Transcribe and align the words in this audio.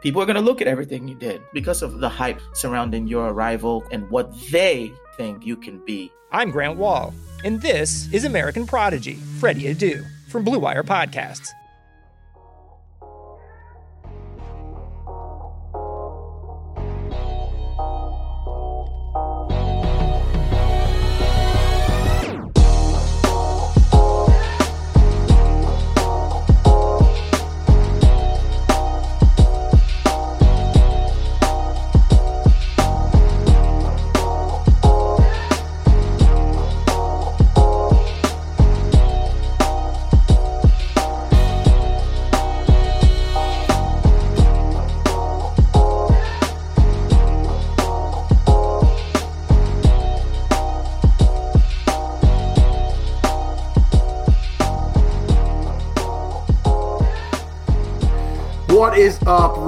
People 0.00 0.22
are 0.22 0.26
going 0.26 0.36
to 0.36 0.40
look 0.40 0.62
at 0.62 0.66
everything 0.66 1.06
you 1.06 1.14
did 1.14 1.42
because 1.52 1.82
of 1.82 2.00
the 2.00 2.08
hype 2.08 2.40
surrounding 2.54 3.06
your 3.06 3.28
arrival 3.28 3.84
and 3.90 4.08
what 4.08 4.32
they 4.50 4.92
think 5.18 5.44
you 5.44 5.56
can 5.56 5.78
be. 5.84 6.10
I'm 6.32 6.50
Grant 6.50 6.78
Wall, 6.78 7.12
and 7.44 7.60
this 7.60 8.10
is 8.10 8.24
American 8.24 8.66
Prodigy, 8.66 9.16
Freddie 9.38 9.74
Adu, 9.74 10.06
from 10.28 10.42
Blue 10.42 10.58
Wire 10.58 10.82
Podcasts. 10.82 11.50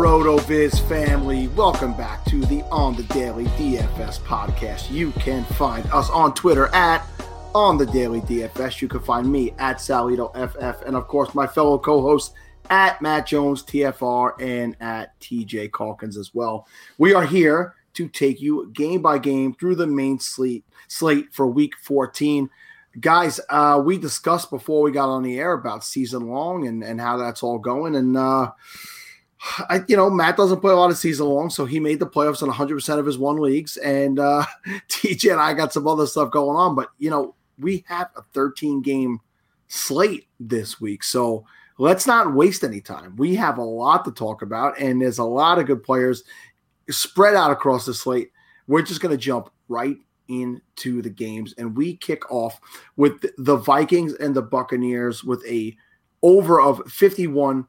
RotoViz 0.03 0.81
family? 0.89 1.47
Welcome 1.47 1.97
back 1.97 2.25
to 2.25 2.41
the 2.47 2.63
On 2.73 2.97
the 2.97 3.05
Daily 3.05 3.45
DFS 3.45 4.19
podcast. 4.23 4.91
You 4.91 5.13
can 5.13 5.45
find 5.45 5.87
us 5.93 6.11
on 6.11 6.35
Twitter 6.35 6.67
at 6.75 7.07
On 7.55 7.79
the 7.79 7.87
Daily 7.87 8.21
DFS. 8.23 8.83
You 8.83 8.89
can 8.89 8.99
find 8.99 9.31
me 9.31 9.53
at 9.61 9.77
Salito 9.77 10.33
FF, 10.35 10.83
and 10.85 10.97
of 10.97 11.07
course, 11.07 11.37
my 11.37 11.47
fellow 11.47 11.79
co 11.79 12.03
hosts 12.03 12.35
at 12.69 13.01
Matt 13.01 13.29
Jones 13.29 13.63
TFR 13.63 14.33
and 14.41 14.77
at 14.81 15.17
TJ 15.21 15.73
Calkins 15.73 16.17
as 16.17 16.35
well. 16.35 16.67
We 16.99 17.15
are 17.15 17.25
here 17.25 17.77
to 17.95 18.09
take 18.09 18.41
you 18.41 18.73
game 18.73 19.03
by 19.03 19.19
game 19.19 19.55
through 19.55 19.77
the 19.77 19.87
main 19.87 20.19
slate 20.19 20.65
slate 20.89 21.33
for 21.33 21.47
Week 21.47 21.75
14 21.81 22.51
guys 23.01 23.41
uh 23.49 23.81
we 23.83 23.97
discussed 23.97 24.51
before 24.51 24.83
we 24.83 24.93
got 24.93 25.09
on 25.09 25.23
the 25.23 25.39
air 25.39 25.53
about 25.53 25.83
season 25.83 26.29
long 26.29 26.67
and 26.67 26.85
and 26.85 27.01
how 27.01 27.17
that's 27.17 27.43
all 27.43 27.59
going 27.59 27.95
and 27.95 28.19
uh 28.19 28.51
I, 29.69 29.85
you 29.89 29.97
know, 29.97 30.09
Matt 30.09 30.37
doesn't 30.37 30.61
play 30.61 30.73
a 30.73 30.77
lot 30.77 30.91
of 30.91 30.99
season 30.99 31.27
long, 31.27 31.51
so 31.51 31.65
he 31.65 31.81
made 31.81 31.99
the 31.99 32.07
playoffs 32.07 32.43
in 32.43 32.51
100% 32.51 32.99
of 32.99 33.07
his 33.07 33.19
one 33.19 33.37
leagues. 33.37 33.77
And 33.79 34.19
uh, 34.19 34.45
TJ 34.89 35.33
and 35.33 35.41
I 35.41 35.53
got 35.53 35.73
some 35.73 35.87
other 35.87 36.07
stuff 36.07 36.31
going 36.31 36.57
on, 36.57 36.75
but, 36.75 36.91
you 36.99 37.11
know, 37.11 37.35
we 37.59 37.85
have 37.89 38.11
a 38.17 38.23
13 38.23 38.83
game 38.83 39.21
slate 39.69 40.29
this 40.39 40.81
week. 40.81 41.03
So 41.03 41.45
let's 41.79 42.07
not 42.07 42.35
waste 42.35 42.63
any 42.63 42.81
time. 42.81 43.17
We 43.17 43.35
have 43.37 43.59
a 43.59 43.65
lot 43.65 44.05
to 44.05 44.13
talk 44.13 44.43
about, 44.43 44.79
and 44.79 45.03
there's 45.03 45.19
a 45.19 45.25
lot 45.25 45.59
of 45.59 45.67
good 45.67 45.83
players 45.83 46.23
spread 46.91 47.35
out 47.35 47.51
across 47.51 47.87
the 47.87 47.95
slate. 47.95 48.31
We're 48.69 48.83
just 48.83 49.01
going 49.01 49.17
to 49.17 49.23
jump 49.23 49.51
right 49.69 49.97
into 50.29 51.03
the 51.03 51.11
games, 51.11 51.55
and 51.59 51.77
we 51.77 51.97
kick 51.97 52.31
off 52.31 52.61
with 52.97 53.25
the 53.39 53.57
Vikings 53.57 54.15
and 54.15 54.35
the 54.35 54.43
Buccaneers 54.43 55.25
with 55.25 55.45
a 55.47 55.77
over 56.23 56.61
of 56.61 56.79
51.5 56.85 57.67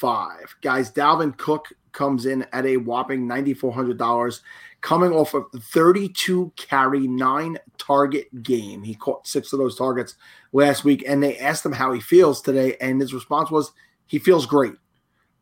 five. 0.00 0.56
Guys, 0.62 0.90
Dalvin 0.90 1.36
Cook 1.36 1.68
comes 1.92 2.24
in 2.24 2.46
at 2.52 2.64
a 2.64 2.78
whopping 2.78 3.28
$9,400, 3.28 4.40
coming 4.80 5.12
off 5.12 5.34
of 5.34 5.44
32 5.54 6.52
carry, 6.56 7.06
nine 7.06 7.58
target 7.76 8.42
game. 8.42 8.82
He 8.82 8.94
caught 8.94 9.26
six 9.26 9.52
of 9.52 9.58
those 9.58 9.76
targets 9.76 10.14
last 10.52 10.84
week, 10.84 11.04
and 11.06 11.22
they 11.22 11.36
asked 11.38 11.66
him 11.66 11.72
how 11.72 11.92
he 11.92 12.00
feels 12.00 12.40
today, 12.40 12.76
and 12.80 13.00
his 13.00 13.12
response 13.12 13.50
was 13.50 13.72
he 14.06 14.18
feels 14.18 14.46
great. 14.46 14.74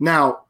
Now, 0.01 0.41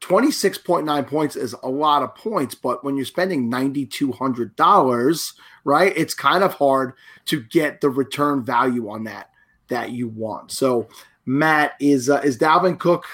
26.9 0.00 1.06
points 1.06 1.36
is 1.36 1.54
a 1.62 1.68
lot 1.68 2.02
of 2.02 2.14
points, 2.16 2.54
but 2.56 2.82
when 2.82 2.96
you're 2.96 3.04
spending 3.04 3.50
$9,200, 3.50 5.32
right, 5.64 5.92
it's 5.94 6.14
kind 6.14 6.42
of 6.42 6.54
hard 6.54 6.94
to 7.26 7.42
get 7.42 7.80
the 7.80 7.90
return 7.90 8.44
value 8.44 8.88
on 8.88 9.04
that 9.04 9.30
that 9.68 9.92
you 9.92 10.08
want. 10.08 10.50
So, 10.50 10.88
Matt, 11.26 11.74
is 11.80 12.08
uh, 12.08 12.20
is 12.24 12.38
Dalvin 12.38 12.78
Cook 12.78 13.06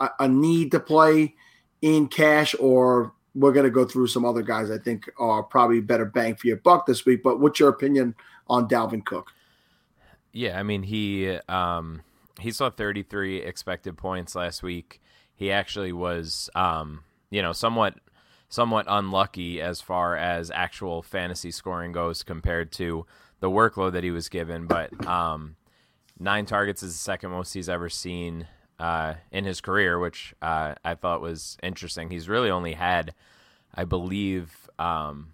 a, 0.00 0.10
a, 0.20 0.28
need 0.28 0.70
to 0.72 0.80
play 0.80 1.34
in 1.82 2.08
cash, 2.08 2.54
or 2.58 3.12
we're 3.34 3.52
going 3.52 3.64
to 3.64 3.70
go 3.70 3.84
through 3.84 4.06
some 4.08 4.24
other 4.24 4.42
guys 4.42 4.70
I 4.70 4.78
think 4.78 5.10
are 5.18 5.42
probably 5.42 5.80
better 5.80 6.04
bang 6.04 6.36
for 6.36 6.46
your 6.46 6.56
buck 6.58 6.86
this 6.86 7.04
week? 7.04 7.22
But 7.22 7.40
what's 7.40 7.60
your 7.60 7.68
opinion 7.68 8.14
on 8.48 8.68
Dalvin 8.68 9.04
Cook? 9.04 9.32
Yeah, 10.32 10.58
I 10.58 10.62
mean 10.62 10.82
he 10.82 11.38
um, 11.48 12.02
he 12.40 12.50
saw 12.50 12.70
33 12.70 13.38
expected 13.42 13.96
points 13.96 14.34
last 14.34 14.62
week. 14.62 15.00
He 15.34 15.50
actually 15.50 15.92
was 15.92 16.50
um, 16.54 17.04
you 17.30 17.40
know 17.40 17.52
somewhat 17.52 17.94
somewhat 18.48 18.86
unlucky 18.88 19.60
as 19.60 19.80
far 19.80 20.16
as 20.16 20.50
actual 20.50 21.02
fantasy 21.02 21.50
scoring 21.50 21.92
goes 21.92 22.22
compared 22.22 22.70
to 22.72 23.06
the 23.40 23.50
workload 23.50 23.92
that 23.92 24.04
he 24.04 24.10
was 24.10 24.28
given, 24.28 24.66
but 24.66 25.06
um, 25.06 25.56
nine 26.18 26.46
targets 26.46 26.82
is 26.82 26.92
the 26.92 26.98
second 26.98 27.30
most 27.30 27.54
he's 27.54 27.68
ever 27.68 27.88
seen 27.88 28.46
uh, 28.78 29.14
in 29.30 29.44
his 29.44 29.60
career, 29.60 29.98
which 29.98 30.34
uh, 30.42 30.74
I 30.84 30.94
thought 30.94 31.20
was 31.20 31.56
interesting. 31.62 32.10
He's 32.10 32.28
really 32.28 32.50
only 32.50 32.74
had, 32.74 33.14
I 33.74 33.84
believe, 33.84 34.68
um, 34.78 35.32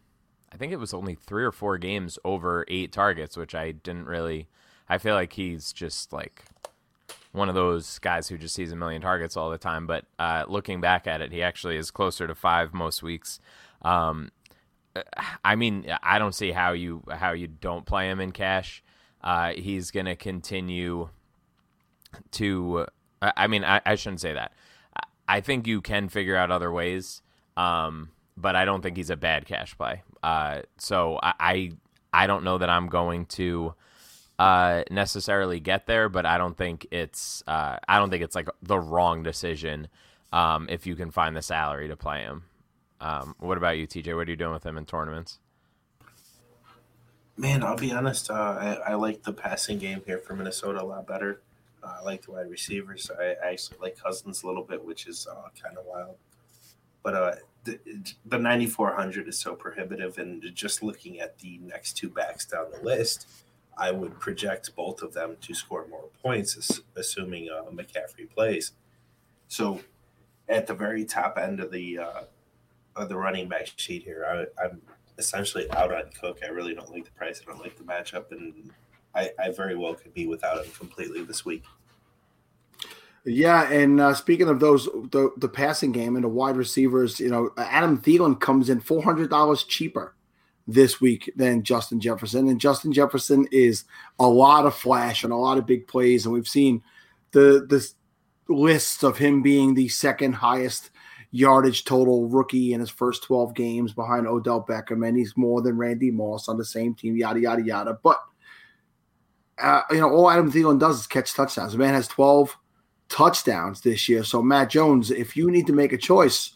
I 0.53 0.57
think 0.57 0.73
it 0.73 0.79
was 0.79 0.95
only 0.95 1.15
three 1.15 1.45
or 1.45 1.53
four 1.53 1.79
games 1.79 2.19
over 2.25 2.65
eight 2.69 2.93
targets, 2.93 3.37
which 3.37 3.55
I 3.55 3.73
didn't 3.73 4.07
really. 4.07 4.49
I 4.89 4.99
feel 4.99 5.15
like 5.15 5.35
he's 5.35 5.73
just 5.73 6.13
like 6.13 6.45
one 7.33 7.49
of 7.49 7.55
those 7.55 7.99
guys 8.01 8.29
who 8.29 8.37
just 8.37 8.55
sees 8.55 8.73
a 8.73 8.77
million 8.77 9.01
targets 9.01 9.37
all 9.37 9.51
the 9.51 9.59
time. 9.59 9.87
But 9.87 10.05
uh, 10.19 10.45
looking 10.49 10.81
back 10.81 11.07
at 11.07 11.21
it, 11.21 11.33
he 11.33 11.43
actually 11.43 11.77
is 11.77 11.91
closer 11.91 12.27
to 12.27 12.35
five 12.35 12.75
most 12.75 13.03
weeks. 13.03 13.39
Um, 13.83 14.33
I 15.45 15.55
mean, 15.55 15.87
I 16.03 16.19
don't 16.19 16.35
see 16.35 16.51
how 16.51 16.73
you 16.73 17.05
how 17.09 17.33
you 17.33 17.47
don't 17.47 17.87
play 17.87 18.11
him 18.11 18.21
in 18.21 18.33
cash. 18.33 18.83
Uh, 19.23 19.53
he's 19.53 19.91
going 19.91 20.07
to 20.07 20.17
continue 20.17 21.09
to. 22.33 22.87
I 23.23 23.47
mean, 23.47 23.65
I, 23.65 23.83
I, 23.85 23.97
shouldn't 23.97 24.23
say 24.23 24.33
that. 24.33 24.53
I 25.29 25.43
think 25.43 25.67
you 25.67 25.83
can 25.83 26.09
figure 26.09 26.37
out 26.37 26.51
other 26.51 26.73
ways, 26.73 27.21
um, 27.57 28.11
but 28.35 28.57
I 28.57 28.65
don't 28.65 28.81
think 28.81 28.97
he's 28.97 29.11
a 29.11 29.17
bad 29.17 29.45
cash 29.45 29.77
play. 29.77 30.03
Uh, 30.23 30.63
so 30.79 31.19
I, 31.23 31.35
I, 31.39 31.73
I 32.15 32.27
don't 32.27 32.45
know 32.45 32.57
that 32.57 32.71
I'm 32.71 32.89
going 32.89 33.27
to 33.27 33.75
uh, 34.39 34.85
necessarily 34.91 35.61
get 35.61 35.87
there, 35.87 36.09
but 36.09 36.25
I 36.25 36.39
don't 36.39 36.57
think 36.57 36.87
it's 36.91 37.45
uh, 37.47 37.77
I 37.87 37.99
don't 37.99 38.09
think 38.09 38.23
it's 38.23 38.35
like 38.35 38.49
the 38.63 38.79
wrong 38.79 39.23
decision 39.23 39.89
um, 40.33 40.67
if 40.71 40.87
you 40.87 40.97
can 40.97 41.11
find 41.11 41.37
the 41.37 41.43
salary 41.43 41.89
to 41.89 41.97
play 41.97 42.23
him. 42.23 42.45
Um, 43.03 43.35
what 43.39 43.59
about 43.59 43.77
you, 43.77 43.87
TJ? 43.87 44.17
What 44.17 44.29
are 44.29 44.31
you 44.31 44.37
doing 44.37 44.53
with 44.53 44.65
him 44.65 44.79
in 44.79 44.87
tournaments? 44.87 45.39
Man, 47.41 47.63
I'll 47.63 47.75
be 47.75 47.91
honest. 47.91 48.31
Uh, 48.31 48.35
I, 48.85 48.91
I 48.91 48.95
like 48.97 49.23
the 49.23 49.33
passing 49.33 49.79
game 49.79 50.03
here 50.05 50.19
for 50.19 50.37
Minnesota 50.37 50.83
a 50.83 50.85
lot 50.85 51.07
better. 51.07 51.41
Uh, 51.83 51.95
I 51.99 52.05
like 52.05 52.21
the 52.27 52.33
wide 52.33 52.51
receivers. 52.51 53.11
I, 53.19 53.35
I, 53.43 53.53
actually 53.53 53.79
like 53.81 53.99
Cousins 53.99 54.43
a 54.43 54.47
little 54.47 54.63
bit, 54.63 54.85
which 54.85 55.07
is 55.07 55.27
uh, 55.27 55.49
kind 55.59 55.79
of 55.79 55.87
wild. 55.87 56.17
but 57.03 57.15
uh, 57.15 57.35
the, 57.65 57.79
the 58.27 58.39
9400 58.39 59.27
is 59.27 59.39
so 59.39 59.55
prohibitive, 59.55 60.19
and 60.19 60.45
just 60.55 60.83
looking 60.83 61.19
at 61.19 61.39
the 61.39 61.57
next 61.63 61.95
two 61.95 62.11
backs 62.11 62.45
down 62.45 62.67
the 62.73 62.85
list, 62.85 63.27
I 63.75 63.91
would 63.91 64.21
project 64.21 64.77
both 64.77 65.01
of 65.01 65.15
them 65.15 65.39
to 65.41 65.55
score 65.55 65.87
more 65.89 66.11
points, 66.23 66.83
assuming 66.95 67.49
uh, 67.49 67.71
McCaffrey 67.71 68.29
plays. 68.29 68.73
So, 69.49 69.81
at 70.47 70.67
the 70.67 70.75
very 70.75 71.07
top 71.07 71.39
end 71.39 71.61
of 71.61 71.73
the 71.73 72.01
uh, 72.01 72.23
of 72.97 73.09
the 73.09 73.17
running 73.17 73.49
back 73.49 73.69
sheet 73.77 74.03
here, 74.03 74.27
I, 74.31 74.63
I'm 74.63 74.83
essentially 75.21 75.71
out 75.71 75.95
on 75.95 76.11
Cook. 76.21 76.41
I 76.45 76.49
really 76.49 76.75
don't 76.75 76.91
like 76.91 77.05
the 77.05 77.13
price. 77.13 77.41
I 77.41 77.51
don't 77.51 77.61
like 77.61 77.77
the 77.79 77.85
matchup, 77.85 78.33
and 78.33 78.73
I, 79.15 79.31
I 79.39 79.51
very 79.51 79.77
well 79.77 79.95
could 79.95 80.15
be 80.15 80.27
without 80.27 80.65
him 80.65 80.73
completely 80.73 81.23
this 81.23 81.45
week. 81.45 81.63
Yeah, 83.25 83.71
and 83.71 84.01
uh, 84.01 84.15
speaking 84.15 84.49
of 84.49 84.61
those, 84.61 84.87
the, 84.87 85.31
the 85.37 85.49
passing 85.49 85.93
game 85.93 86.17
and 86.17 86.25
the 86.25 86.29
wide 86.29 86.57
receivers, 86.57 87.21
you 87.21 87.29
know, 87.29 87.51
Adam 87.59 88.01
Thielen 88.01 88.41
comes 88.41 88.71
in 88.71 88.81
four 88.81 89.03
hundred 89.03 89.31
dollars 89.31 89.63
cheaper 89.63 90.15
this 90.67 91.01
week 91.01 91.31
than 91.37 91.63
Justin 91.63 92.01
Jefferson, 92.01 92.49
and 92.49 92.61
Justin 92.61 92.93
Jefferson 92.93 93.47
is 93.53 93.85
a 94.19 94.27
lot 94.27 94.65
of 94.65 94.75
flash 94.75 95.23
and 95.23 95.33
a 95.33 95.37
lot 95.37 95.59
of 95.59 95.67
big 95.67 95.87
plays, 95.87 96.25
and 96.25 96.33
we've 96.33 96.49
seen 96.49 96.83
the 97.33 97.67
the 97.69 97.87
lists 98.49 99.05
of 99.05 99.19
him 99.19 99.43
being 99.43 99.75
the 99.75 99.89
second 99.89 100.33
highest 100.33 100.91
yardage 101.33 101.85
total 101.85 102.29
rookie 102.29 102.73
in 102.73 102.81
his 102.81 102.91
first 102.91 103.23
12 103.23 103.55
games 103.55 103.93
behind 103.93 104.27
Odell 104.27 104.65
Beckham, 104.65 105.07
and 105.07 105.17
he's 105.17 105.37
more 105.37 105.63
than 105.63 105.77
Randy 105.77 106.11
Moss 106.11 106.49
on 106.49 106.57
the 106.57 106.65
same 106.65 106.95
team, 106.95 107.17
yada, 107.17 107.41
yada, 107.41 107.63
yada. 107.63 107.99
But, 108.03 108.21
uh, 109.59 109.83
you 109.91 110.01
know, 110.01 110.11
all 110.11 110.31
Adam 110.31 110.51
Thielen 110.51 110.81
does 110.81 111.01
is 111.01 111.07
catch 111.07 111.33
touchdowns. 111.35 111.73
The 111.73 111.79
man 111.79 111.95
has 111.95 112.09
12 112.09 112.57
touchdowns 113.09 113.81
this 113.81 114.09
year. 114.09 114.25
So, 114.25 114.43
Matt 114.43 114.71
Jones, 114.71 115.11
if 115.11 115.37
you 115.37 115.51
need 115.51 115.67
to 115.69 115.73
make 115.73 115.93
a 115.93 115.99
choice 115.99 116.53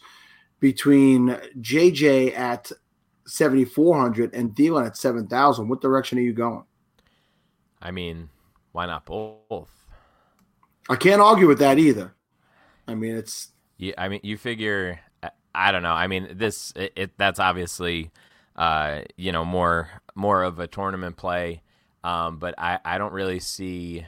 between 0.59 1.29
JJ 1.59 2.37
at 2.37 2.71
7,400 3.27 4.33
and 4.33 4.53
Thielen 4.55 4.85
at 4.85 4.97
7,000, 4.97 5.69
what 5.69 5.81
direction 5.81 6.17
are 6.17 6.21
you 6.21 6.33
going? 6.33 6.63
I 7.81 7.91
mean, 7.91 8.29
why 8.71 8.87
not 8.87 9.05
both? 9.05 9.69
I 10.89 10.95
can't 10.95 11.21
argue 11.21 11.47
with 11.47 11.59
that 11.59 11.79
either. 11.79 12.13
I 12.87 12.93
mean, 12.93 13.15
it's 13.15 13.49
yeah, 13.77 13.93
I 13.97 14.07
mean, 14.09 14.21
you 14.23 14.37
figure. 14.37 14.99
I 15.53 15.71
don't 15.71 15.83
know. 15.83 15.93
I 15.93 16.07
mean, 16.07 16.29
this 16.33 16.73
it, 16.75 16.93
it 16.95 17.17
that's 17.17 17.39
obviously, 17.39 18.11
uh, 18.55 19.01
you 19.15 19.31
know, 19.31 19.45
more 19.45 19.89
more 20.13 20.43
of 20.43 20.59
a 20.59 20.67
tournament 20.67 21.17
play. 21.17 21.61
Um, 22.03 22.39
but 22.39 22.55
I 22.57 22.79
I 22.83 22.97
don't 22.97 23.13
really 23.13 23.39
see 23.39 24.05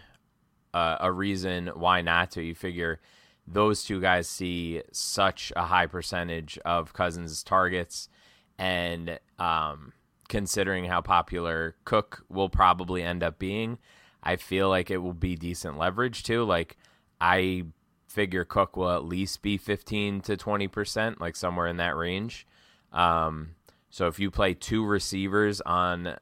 uh, 0.74 0.98
a 1.00 1.12
reason 1.12 1.68
why 1.68 2.02
not 2.02 2.32
to. 2.32 2.44
You 2.44 2.56
figure 2.56 3.00
those 3.48 3.84
two 3.84 4.02
guys 4.02 4.28
see 4.28 4.82
such 4.92 5.54
a 5.56 5.66
high 5.66 5.88
percentage 5.88 6.60
of 6.66 6.94
Cousins' 6.94 7.44
targets, 7.44 8.10
and 8.58 9.20
um, 9.40 9.94
considering 10.28 10.86
how 10.86 11.02
popular 11.02 11.76
Cook 11.86 12.26
will 12.30 12.50
probably 12.50 13.02
end 13.02 13.24
up 13.24 13.40
being, 13.40 13.78
I 14.22 14.36
feel 14.36 14.70
like 14.70 14.92
it 14.92 14.98
will 14.98 15.14
be 15.14 15.36
decent 15.36 15.78
leverage 15.78 16.24
too. 16.24 16.44
Like 16.44 16.78
I 17.22 17.64
figure 18.18 18.44
Cook 18.44 18.76
will 18.76 18.90
at 18.90 19.06
least 19.06 19.44
be 19.44 19.58
15 19.58 20.22
to 20.22 20.36
20%, 20.36 21.20
like 21.20 21.36
somewhere 21.36 21.68
in 21.68 21.78
that 21.78 21.96
range. 21.96 22.48
Um, 22.92 23.50
so 23.92 24.08
if 24.08 24.20
you 24.20 24.32
play 24.32 24.56
two 24.56 24.84
receivers 24.84 25.62
on 25.62 26.18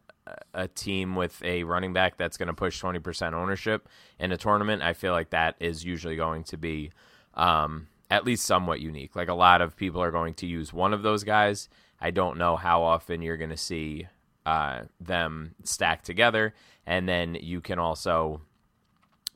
a 0.54 0.68
team 0.68 1.16
with 1.16 1.42
a 1.42 1.64
running 1.64 1.94
back 1.94 2.18
that's 2.18 2.36
going 2.36 2.48
to 2.48 2.54
push 2.54 2.84
20% 2.84 3.32
ownership 3.32 3.88
in 4.20 4.34
a 4.34 4.38
tournament, 4.38 4.82
I 4.82 4.92
feel 4.92 5.14
like 5.14 5.30
that 5.30 5.56
is 5.62 5.86
usually 5.86 6.18
going 6.18 6.44
to 6.44 6.58
be 6.58 6.92
um, 7.34 7.88
at 8.12 8.26
least 8.26 8.44
somewhat 8.44 8.82
unique. 8.82 9.16
Like 9.16 9.30
a 9.30 9.34
lot 9.34 9.62
of 9.62 9.78
people 9.78 10.04
are 10.04 10.12
going 10.12 10.34
to 10.34 10.46
use 10.46 10.74
one 10.74 10.94
of 10.94 11.02
those 11.02 11.24
guys. 11.24 11.70
I 12.02 12.12
don't 12.12 12.38
know 12.38 12.58
how 12.58 12.84
often 12.84 13.22
you're 13.22 13.38
going 13.38 13.52
to 13.52 13.58
see 13.58 14.10
uh, 14.46 14.82
them 15.00 15.56
stacked 15.64 16.06
together. 16.06 16.54
And 16.86 17.08
then 17.08 17.36
you 17.36 17.62
can 17.62 17.80
also 17.80 18.42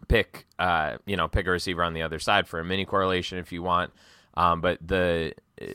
pick 0.08 0.46
uh, 0.58 0.98
you 1.06 1.18
know 1.18 1.28
pick 1.28 1.48
a 1.48 1.52
receiver 1.52 1.84
on 1.84 1.94
the 1.94 2.02
other 2.02 2.20
side 2.20 2.48
for 2.48 2.60
a 2.60 2.66
mini 2.66 2.86
correlation 2.86 3.38
if 3.38 3.52
you 3.52 3.62
want. 3.62 3.92
Um, 4.36 4.62
but 4.62 4.80
the 4.86 5.34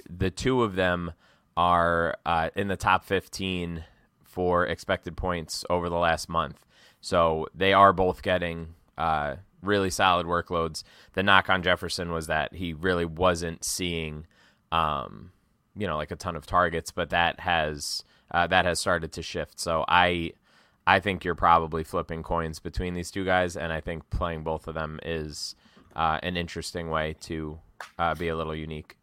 the 0.09 0.31
two 0.31 0.63
of 0.63 0.75
them 0.77 1.13
are 1.57 2.17
uh, 2.27 2.51
in 2.57 2.69
the 2.69 2.77
top 2.77 3.05
15 3.05 3.85
for 4.25 4.67
expected 4.67 5.17
points 5.17 5.65
over 5.71 5.89
the 5.89 5.97
last 5.97 6.29
month. 6.29 6.65
So 7.01 7.47
they 7.55 7.73
are 7.73 7.93
both 7.93 8.23
getting 8.23 8.75
uh, 8.99 9.37
really 9.63 9.91
solid 9.91 10.27
workloads. 10.27 10.83
The 11.13 11.23
knock 11.23 11.49
on 11.51 11.63
Jefferson 11.63 12.11
was 12.11 12.27
that 12.27 12.55
he 12.55 12.73
really 12.73 13.05
wasn't 13.05 13.65
seeing, 13.65 14.27
um, 14.73 15.33
you 15.77 15.87
know, 15.87 15.97
like 15.97 16.11
a 16.11 16.17
ton 16.17 16.37
of 16.37 16.47
targets, 16.47 16.91
but 16.91 17.11
that 17.11 17.41
has 17.41 18.03
uh, 18.31 18.47
that 18.49 18.65
has 18.65 18.81
started 18.81 19.13
to 19.13 19.23
shift. 19.23 19.61
So 19.61 19.85
I 19.87 20.33
I 20.87 21.01
think 21.01 21.25
you're 21.25 21.35
probably 21.35 21.85
flipping 21.85 22.23
coins 22.23 22.59
between 22.59 22.95
these 22.95 23.11
two 23.11 23.25
guys, 23.25 23.57
and 23.57 23.73
I 23.73 23.81
think 23.81 24.09
playing 24.11 24.43
both 24.43 24.69
of 24.69 24.75
them 24.75 25.01
is 25.03 25.55
uh, 25.97 26.19
an 26.23 26.37
interesting 26.37 26.91
way 26.91 27.17
to 27.23 27.59
uh, 27.99 28.15
be 28.15 28.29
a 28.29 28.37
little 28.37 28.55
unique. 28.55 28.97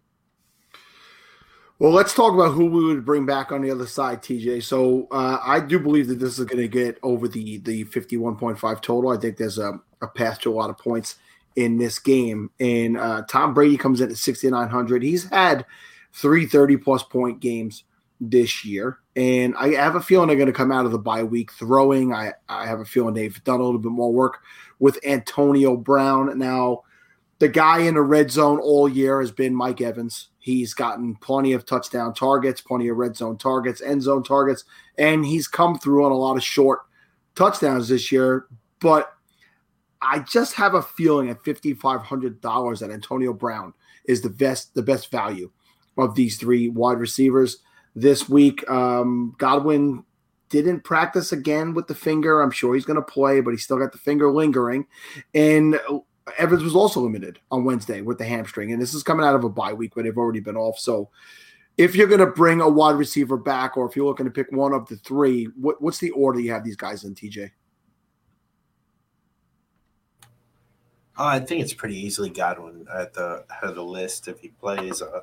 Well, 1.80 1.92
let's 1.92 2.14
talk 2.14 2.36
about 2.36 2.52
who 2.52 2.68
we 2.68 2.86
would 2.86 3.04
bring 3.04 3.26
back 3.26 3.52
on 3.52 3.64
the 3.64 3.72
other 3.72 3.88
side, 3.88 4.22
TJ. 4.22 4.62
So 4.62 5.08
uh, 5.10 5.40
I 5.44 5.60
do 5.60 5.80
believe 5.80 6.08
that 6.10 6.20
this 6.20 6.38
is 6.38 6.46
going 6.46 6.62
to 6.62 6.68
get 6.68 7.00
over 7.02 7.28
the 7.28 7.58
the 7.58 7.86
51.5 7.86 8.82
total. 8.82 9.10
I 9.10 9.18
think 9.18 9.38
there's 9.38 9.58
a, 9.58 9.80
a 10.00 10.08
path 10.08 10.40
to 10.42 10.52
a 10.52 10.54
lot 10.54 10.70
of 10.70 10.78
points 10.78 11.16
in 11.56 11.78
this 11.78 11.98
game. 11.98 12.52
And 12.60 12.98
uh, 12.98 13.24
Tom 13.28 13.56
Brady 13.56 13.78
comes 13.78 14.00
in 14.00 14.12
at 14.12 14.18
6,900. 14.18 15.02
He's 15.02 15.28
had 15.30 15.66
three 16.14 16.46
30 16.46 16.78
plus 16.78 17.02
point 17.02 17.40
games 17.40 17.84
this 18.22 18.64
year. 18.64 19.00
And 19.16 19.56
I 19.58 19.74
have 19.74 19.96
a 19.96 20.02
feeling 20.02 20.28
they're 20.28 20.38
going 20.38 20.46
to 20.46 20.54
come 20.54 20.72
out 20.72 20.86
of 20.86 20.92
the 20.92 21.00
bye 21.00 21.24
week 21.24 21.52
throwing. 21.52 22.14
I, 22.14 22.34
I 22.48 22.68
have 22.68 22.80
a 22.80 22.86
feeling 22.86 23.16
they've 23.16 23.44
done 23.44 23.60
a 23.60 23.64
little 23.64 23.80
bit 23.80 23.92
more 23.92 24.14
work 24.14 24.40
with 24.80 25.00
Antonio 25.04 25.76
Brown. 25.76 26.38
Now, 26.38 26.84
the 27.40 27.50
guy 27.50 27.80
in 27.80 27.96
the 27.96 28.02
red 28.02 28.30
zone 28.30 28.60
all 28.60 28.88
year 28.88 29.20
has 29.20 29.32
been 29.32 29.56
Mike 29.56 29.82
Evans. 29.82 30.30
He's 30.38 30.76
gotten 30.76 31.16
plenty 31.16 31.54
of 31.54 31.66
touchdown 31.66 32.14
targets, 32.14 32.62
plenty 32.62 32.88
of 32.88 32.98
red 32.98 33.18
zone 33.18 33.38
targets, 33.38 33.82
end 33.82 34.04
zone 34.04 34.24
targets, 34.24 34.64
and 34.98 35.26
he's 35.26 35.48
come 35.48 35.78
through 35.78 36.06
on 36.06 36.12
a 36.12 36.18
lot 36.18 36.38
of 36.38 36.44
short 36.44 36.82
touchdowns 37.36 37.90
this 37.90 38.12
year. 38.12 38.46
But 38.80 39.12
I 40.02 40.20
just 40.20 40.54
have 40.56 40.76
a 40.76 40.82
feeling 40.82 41.30
at 41.30 41.44
fifty 41.44 41.74
five 41.74 42.02
hundred 42.02 42.42
dollars 42.42 42.80
that 42.80 42.92
Antonio 42.92 43.34
Brown 43.34 43.74
is 44.06 44.22
the 44.22 44.30
best 44.30 44.74
the 44.76 44.84
best 44.84 45.10
value 45.12 45.52
of 45.98 46.16
these 46.16 46.38
three 46.38 46.70
wide 46.70 47.00
receivers 47.00 47.58
this 47.96 48.30
week. 48.30 48.68
Um, 48.70 49.36
Godwin 49.38 50.04
didn't 50.50 50.82
practice 50.82 51.32
again 51.32 51.74
with 51.74 51.88
the 51.88 51.96
finger. 51.96 52.42
I'm 52.42 52.52
sure 52.52 52.76
he's 52.76 52.86
going 52.86 52.98
to 52.98 53.02
play, 53.02 53.42
but 53.42 53.52
he 53.52 53.58
still 53.58 53.80
got 53.80 53.92
the 53.92 53.98
finger 53.98 54.32
lingering. 54.32 54.86
And 55.34 55.80
Evans 56.38 56.64
was 56.64 56.76
also 56.76 57.02
limited 57.02 57.40
on 57.50 57.64
Wednesday 57.64 58.02
with 58.02 58.18
the 58.18 58.26
hamstring. 58.26 58.72
And 58.72 58.82
this 58.82 58.94
is 58.94 59.04
coming 59.04 59.26
out 59.26 59.36
of 59.36 59.44
a 59.44 59.50
bye 59.50 59.74
week 59.74 59.96
where 59.96 60.04
they've 60.04 60.18
already 60.18 60.42
been 60.42 60.58
off. 60.58 60.78
So 60.78 61.10
if 61.78 61.96
you're 61.96 62.08
going 62.08 62.20
to 62.20 62.28
bring 62.28 62.62
a 62.62 62.70
wide 62.70 62.96
receiver 62.96 63.38
back, 63.38 63.78
or 63.78 63.88
if 63.88 63.96
you're 63.96 64.06
looking 64.06 64.26
to 64.26 64.32
pick 64.32 64.52
one 64.52 64.74
of 64.74 64.88
the 64.88 64.98
three, 64.98 65.46
what, 65.60 65.82
what's 65.82 66.00
the 66.00 66.12
order 66.12 66.40
you 66.40 66.52
have 66.52 66.64
these 66.64 66.76
guys 66.76 67.04
in, 67.04 67.16
TJ? 67.16 67.52
I 71.18 71.40
think 71.40 71.62
it's 71.62 71.74
pretty 71.74 71.98
easily 71.98 72.30
Godwin 72.30 72.86
at 72.94 73.14
the 73.14 73.46
head 73.50 73.70
of 73.70 73.76
the 73.76 73.84
list 73.84 74.28
if 74.28 74.40
he 74.40 74.50
plays. 74.50 75.02
Uh, 75.02 75.22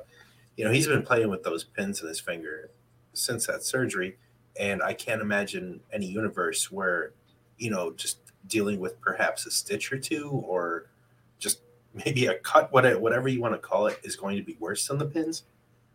you 0.59 0.65
know, 0.65 0.71
he's 0.71 0.87
been 0.87 1.03
playing 1.03 1.29
with 1.29 1.41
those 1.43 1.63
pins 1.63 2.01
in 2.01 2.09
his 2.09 2.19
finger 2.19 2.69
since 3.13 3.47
that 3.47 3.63
surgery. 3.63 4.17
And 4.59 4.83
I 4.83 4.93
can't 4.93 5.21
imagine 5.21 5.79
any 5.93 6.05
universe 6.05 6.69
where, 6.69 7.13
you 7.57 7.71
know, 7.71 7.93
just 7.93 8.19
dealing 8.45 8.77
with 8.77 8.99
perhaps 8.99 9.45
a 9.45 9.51
stitch 9.51 9.89
or 9.93 9.97
two 9.97 10.29
or 10.45 10.89
just 11.37 11.61
maybe 11.93 12.25
a 12.25 12.37
cut, 12.39 12.73
whatever 12.73 13.29
you 13.29 13.39
want 13.39 13.53
to 13.53 13.57
call 13.57 13.87
it, 13.87 14.01
is 14.03 14.17
going 14.17 14.35
to 14.35 14.43
be 14.43 14.57
worse 14.59 14.85
than 14.85 14.97
the 14.97 15.05
pins. 15.05 15.43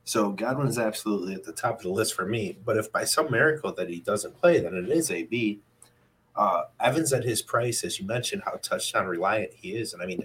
So 0.05 0.31
Godwin 0.31 0.69
is 0.69 0.79
absolutely 0.79 1.35
at 1.35 1.45
the 1.45 1.53
top 1.53 1.77
of 1.77 1.83
the 1.83 1.91
list 1.91 2.15
for 2.15 2.25
me. 2.25 2.57
But 2.65 2.79
if 2.79 2.91
by 2.91 3.05
some 3.05 3.31
miracle 3.31 3.71
that 3.75 3.91
he 3.91 4.01
doesn't 4.01 4.41
play, 4.41 4.61
then 4.61 4.75
it 4.75 4.89
is 4.89 5.11
AB. 5.11 5.61
Uh, 6.35 6.63
Evans 6.81 7.13
at 7.13 7.23
his 7.23 7.43
price, 7.43 7.85
as 7.85 8.01
you 8.01 8.07
mentioned, 8.07 8.41
how 8.47 8.53
touchdown 8.63 9.09
reliant 9.09 9.53
he 9.53 9.77
is, 9.77 9.93
and 9.93 10.03
I 10.03 10.07
mean, 10.07 10.25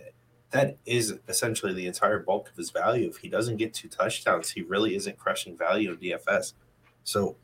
that 0.52 0.78
is 0.86 1.20
essentially 1.28 1.74
the 1.74 1.86
entire 1.86 2.20
bulk 2.20 2.50
of 2.50 2.56
his 2.56 2.72
value. 2.72 3.08
If 3.08 3.18
he 3.18 3.30
doesn't 3.30 3.58
get 3.58 3.74
two 3.74 3.88
touchdowns, 3.88 4.52
he 4.52 4.62
really 4.62 4.96
isn't 4.96 5.18
crushing 5.18 5.56
value 5.56 5.92
in 5.92 5.98
DFS. 5.98 6.54
So 7.04 7.36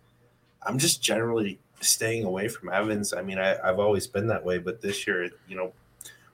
I'm 0.64 0.78
just 0.80 1.02
generally 1.02 1.60
staying 1.82 2.24
away 2.24 2.48
from 2.48 2.70
Evans. 2.70 3.14
I 3.14 3.22
mean, 3.22 3.38
I, 3.38 3.58
have 3.64 3.80
always 3.80 4.08
been 4.08 4.28
that 4.28 4.44
way, 4.44 4.58
but 4.58 4.82
this 4.82 5.06
year, 5.06 5.30
you 5.48 5.56
know, 5.56 5.74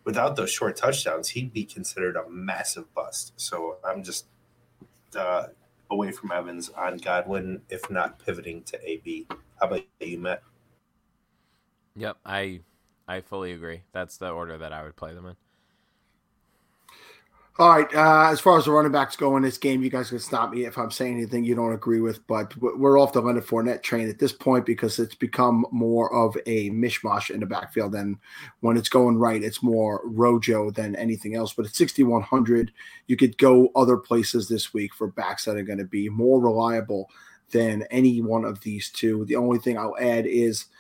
without 0.06 0.36
those 0.36 0.50
short 0.50 0.78
touchdowns, 0.78 1.30
he'd 1.30 1.52
be 1.52 1.66
considered 1.66 2.16
a 2.16 2.30
massive 2.30 2.94
bust. 2.94 3.34
So 3.36 3.78
I'm 3.84 4.04
just 4.04 4.26
uh, 5.16 5.48
away 5.90 6.12
from 6.12 6.32
Evans 6.32 6.70
on 6.70 6.98
Godwin, 6.98 7.62
if 7.70 7.90
not 7.90 8.20
pivoting 8.20 8.64
to 8.64 8.90
AB. 8.90 9.28
How 9.60 9.68
about 9.68 9.82
you, 10.00 10.18
Matt? 10.18 10.42
Yep, 11.96 12.18
I 12.26 12.62
I 13.08 13.20
fully 13.20 13.52
agree. 13.52 13.82
That's 13.92 14.18
the 14.18 14.30
order 14.30 14.58
that 14.58 14.72
I 14.72 14.84
would 14.84 14.96
play 14.96 15.14
them 15.14 15.26
in. 15.26 15.36
All 17.60 17.70
right. 17.70 17.94
Uh, 17.94 18.32
as 18.32 18.40
far 18.40 18.58
as 18.58 18.66
the 18.66 18.72
running 18.72 18.94
backs 18.94 19.18
go 19.18 19.36
in 19.36 19.44
this 19.44 19.58
game, 19.58 19.84
you 19.84 19.90
guys 19.90 20.10
can 20.10 20.20
stop 20.20 20.52
me 20.52 20.66
if 20.66 20.78
I'm 20.78 20.90
saying 20.90 21.18
anything 21.18 21.44
you 21.44 21.54
don't 21.54 21.74
agree 21.74 22.00
with, 22.00 22.26
but 22.26 22.56
we're 22.58 22.98
off 22.98 23.12
the 23.12 23.22
Leonard 23.22 23.46
Fournette 23.46 23.84
train 23.84 24.10
at 24.10 24.20
this 24.20 24.32
point 24.32 24.66
because 24.66 24.98
it's 25.00 25.16
become 25.16 25.66
more 25.70 26.14
of 26.14 26.38
a 26.46 26.70
mishmash 26.70 27.30
in 27.30 27.42
the 27.42 27.46
backfield. 27.46 27.94
And 27.94 28.18
when 28.62 28.78
it's 28.78 28.88
going 28.88 29.18
right, 29.18 29.44
it's 29.44 29.62
more 29.62 30.02
Rojo 30.06 30.72
than 30.72 30.96
anything 30.96 31.36
else. 31.36 31.52
But 31.52 31.66
at 31.66 31.76
6,100, 31.76 32.72
you 33.08 33.18
could 33.18 33.38
go 33.38 33.70
other 33.76 33.98
places 33.98 34.48
this 34.48 34.74
week 34.74 34.96
for 34.96 35.08
backs 35.08 35.44
that 35.44 35.58
are 35.58 35.64
going 35.64 35.78
to 35.78 35.84
be 35.84 36.08
more 36.08 36.40
reliable 36.40 37.10
than 37.52 37.84
any 37.92 38.22
one 38.22 38.46
of 38.46 38.62
these 38.62 38.90
two. 38.90 39.26
The 39.26 39.36
only 39.36 39.60
thing 39.60 39.78
I'll 39.78 39.98
add 40.00 40.26
is– 40.26 40.66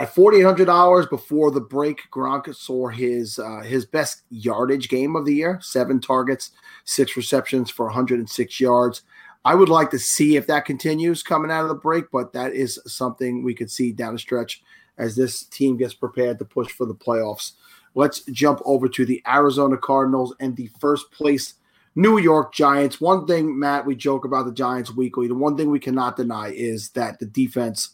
at 0.00 0.14
forty 0.14 0.38
eight 0.38 0.44
hundred 0.44 0.66
dollars 0.66 1.06
before 1.06 1.50
the 1.50 1.60
break, 1.60 2.02
Gronk 2.10 2.52
saw 2.54 2.88
his 2.88 3.38
uh, 3.38 3.60
his 3.60 3.84
best 3.84 4.22
yardage 4.30 4.88
game 4.88 5.16
of 5.16 5.24
the 5.24 5.34
year: 5.34 5.58
seven 5.62 6.00
targets, 6.00 6.50
six 6.84 7.16
receptions 7.16 7.70
for 7.70 7.86
106 7.86 8.60
yards. 8.60 9.02
I 9.44 9.54
would 9.54 9.68
like 9.68 9.90
to 9.90 9.98
see 9.98 10.36
if 10.36 10.46
that 10.46 10.64
continues 10.64 11.22
coming 11.22 11.50
out 11.50 11.62
of 11.62 11.68
the 11.68 11.74
break, 11.74 12.10
but 12.10 12.32
that 12.32 12.54
is 12.54 12.80
something 12.86 13.42
we 13.42 13.54
could 13.54 13.70
see 13.70 13.92
down 13.92 14.14
the 14.14 14.18
stretch 14.18 14.62
as 14.96 15.14
this 15.14 15.44
team 15.44 15.76
gets 15.76 15.92
prepared 15.92 16.38
to 16.38 16.44
push 16.44 16.72
for 16.72 16.86
the 16.86 16.94
playoffs. 16.94 17.52
Let's 17.94 18.22
jump 18.24 18.60
over 18.64 18.88
to 18.88 19.04
the 19.04 19.22
Arizona 19.28 19.76
Cardinals 19.76 20.34
and 20.40 20.56
the 20.56 20.70
first 20.80 21.10
place 21.12 21.54
New 21.94 22.18
York 22.18 22.52
Giants. 22.52 23.00
One 23.00 23.26
thing, 23.26 23.58
Matt, 23.58 23.86
we 23.86 23.94
joke 23.94 24.24
about 24.24 24.46
the 24.46 24.52
Giants 24.52 24.92
weekly. 24.92 25.28
The 25.28 25.34
one 25.34 25.56
thing 25.56 25.70
we 25.70 25.78
cannot 25.78 26.16
deny 26.16 26.48
is 26.48 26.88
that 26.90 27.18
the 27.18 27.26
defense 27.26 27.90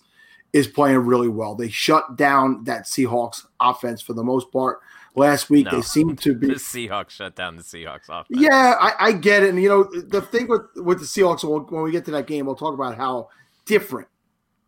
is 0.53 0.67
playing 0.67 0.99
really 0.99 1.29
well. 1.29 1.55
They 1.55 1.69
shut 1.69 2.17
down 2.17 2.65
that 2.65 2.85
Seahawks 2.85 3.47
offense 3.61 4.01
for 4.03 4.15
the 4.15 4.25
most 4.25 4.51
part. 4.51 4.81
Last 5.17 5.51
week, 5.51 5.67
no, 5.67 5.73
they 5.73 5.83
seem 5.83 6.15
to 6.17 6.35
be 6.35 6.47
the 6.49 6.55
Seahawks 6.55 7.11
shut 7.11 7.35
down 7.35 7.57
the 7.57 7.63
Seahawks 7.63 8.09
offense. 8.09 8.27
Yeah, 8.31 8.77
I, 8.81 9.07
I, 9.07 9.13
get 9.13 9.43
it. 9.43 9.51
And 9.51 9.61
you 9.61 9.69
know, 9.69 9.85
the 9.85 10.23
thing 10.23 10.47
with 10.47 10.63
with 10.77 11.01
the 11.01 11.05
Seahawks, 11.05 11.43
when 11.71 11.83
we 11.83 11.91
get 11.91 12.05
to 12.05 12.13
that 12.13 12.29
game, 12.29 12.47
we'll 12.47 12.55
talk 12.55 12.75
about 12.75 12.97
how 12.97 13.29
different 13.67 14.09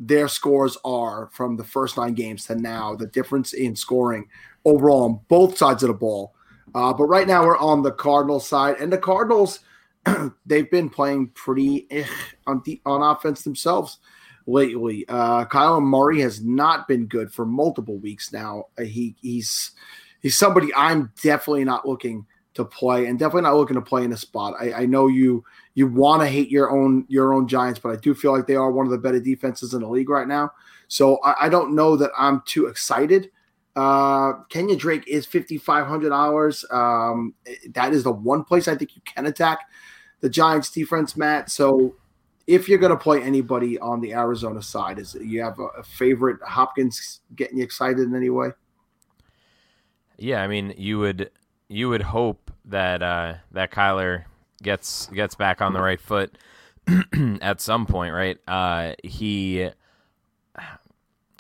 their 0.01 0.27
scores 0.27 0.77
are 0.85 1.29
from 1.33 1.57
the 1.57 1.65
first 1.65 1.97
nine 1.97 2.15
games 2.15 2.47
to 2.47 2.57
now. 2.57 2.95
The 2.97 3.07
difference 3.07 3.53
in 3.53 3.77
scoring 3.77 4.27
overall 4.65 5.05
on 5.05 5.21
both 5.29 5.57
sides 5.57 5.85
of 5.85 5.89
the 5.89 5.95
ball. 5.95 6.35
Uh, 6.75 6.93
but 6.93 7.05
right 7.05 7.29
now, 7.29 7.45
we're 7.45 7.59
on 7.59 7.83
the 7.83 7.93
Cardinals 7.93 8.49
side, 8.49 8.77
and 8.81 8.93
the 8.93 8.99
Cardinals 8.99 9.61
they've 10.47 10.71
been 10.71 10.91
playing 10.91 11.29
pretty 11.29 11.87
eh, 11.91 12.07
on 12.47 12.63
the, 12.65 12.81
on 12.85 13.03
offense 13.03 13.43
themselves 13.43 13.99
lately. 14.47 15.05
Uh, 15.09 15.45
Kyler 15.47 15.83
Murray 15.83 16.21
has 16.21 16.43
not 16.43 16.89
been 16.89 17.07
good 17.07 17.33
for 17.33 17.47
multiple 17.47 17.99
weeks 17.99 18.33
now. 18.33 18.67
Uh, 18.79 18.83
he 18.83 19.15
he's 19.21 19.73
he's 20.21 20.39
somebody 20.39 20.69
I'm 20.75 21.13
definitely 21.23 21.65
not 21.65 21.87
looking 21.87 22.27
to 22.55 22.65
play, 22.65 23.07
and 23.07 23.19
definitely 23.19 23.43
not 23.43 23.57
looking 23.57 23.77
to 23.77 23.83
play 23.83 24.05
in 24.05 24.13
a 24.13 24.17
spot. 24.17 24.55
I, 24.61 24.73
I 24.73 24.87
know 24.87 25.09
you 25.09 25.45
you 25.75 25.87
want 25.87 26.23
to 26.23 26.29
hate 26.29 26.51
your 26.51 26.71
own 26.71 27.07
your 27.09 27.33
own 27.33 27.49
Giants, 27.49 27.81
but 27.81 27.91
I 27.93 27.97
do 27.97 28.15
feel 28.15 28.33
like 28.33 28.47
they 28.47 28.57
are 28.57 28.71
one 28.71 28.87
of 28.87 28.93
the 28.93 28.99
better 28.99 29.21
defenses 29.21 29.75
in 29.75 29.81
the 29.81 29.89
league 29.89 30.11
right 30.11 30.29
now. 30.29 30.53
So 30.89 31.19
I, 31.25 31.47
I 31.47 31.49
don't 31.49 31.75
know 31.75 31.97
that 31.97 32.11
I'm 32.19 32.43
too 32.45 32.67
excited. 32.67 33.31
Uh, 33.75 34.35
Kenyan 34.51 34.79
Drake 34.79 35.09
is 35.09 35.25
fifty 35.25 35.57
five 35.57 35.87
hundred 35.87 36.11
dollars. 36.11 36.65
Um, 36.71 37.35
that 37.71 37.95
is 37.95 38.05
the 38.05 38.13
one 38.13 38.45
place 38.45 38.69
I 38.69 38.75
think 38.77 38.97
you 38.97 39.03
can 39.07 39.25
attack 39.25 39.61
the 40.21 40.29
Giants 40.29 40.71
defense, 40.71 41.17
Matt. 41.17 41.51
So 41.51 41.95
if 42.47 42.69
you're 42.69 42.79
going 42.79 42.91
to 42.91 42.99
play 42.99 43.23
anybody 43.23 43.79
on 43.79 44.01
the 44.01 44.15
Arizona 44.15 44.63
side, 44.63 44.99
is 44.99 45.15
you 45.15 45.43
have 45.43 45.59
a, 45.59 45.67
a, 45.79 45.83
favorite 45.83 46.41
Hopkins 46.43 47.21
getting 47.37 47.59
you 47.59 47.65
excited 47.65 48.01
in 48.01 48.15
any 48.15 48.31
way? 48.31 48.51
Yeah, 50.19 50.43
I 50.43 50.47
mean, 50.47 50.75
you 50.77 50.99
would 50.99 51.31
you 51.69 51.89
would 51.89 52.03
hope 52.03 52.51
that 52.67 53.03
uh, 53.03 53.35
that 53.53 53.71
Kyler 53.71 54.25
gets 54.63 55.07
gets 55.07 55.35
back 55.35 55.61
on 55.61 55.73
the 55.73 55.81
right 55.81 56.01
foot 56.01 56.37
at 57.41 57.61
some 57.61 57.87
point, 57.87 58.15
right? 58.15 58.39
Uh, 58.47 58.95
he 59.03 59.71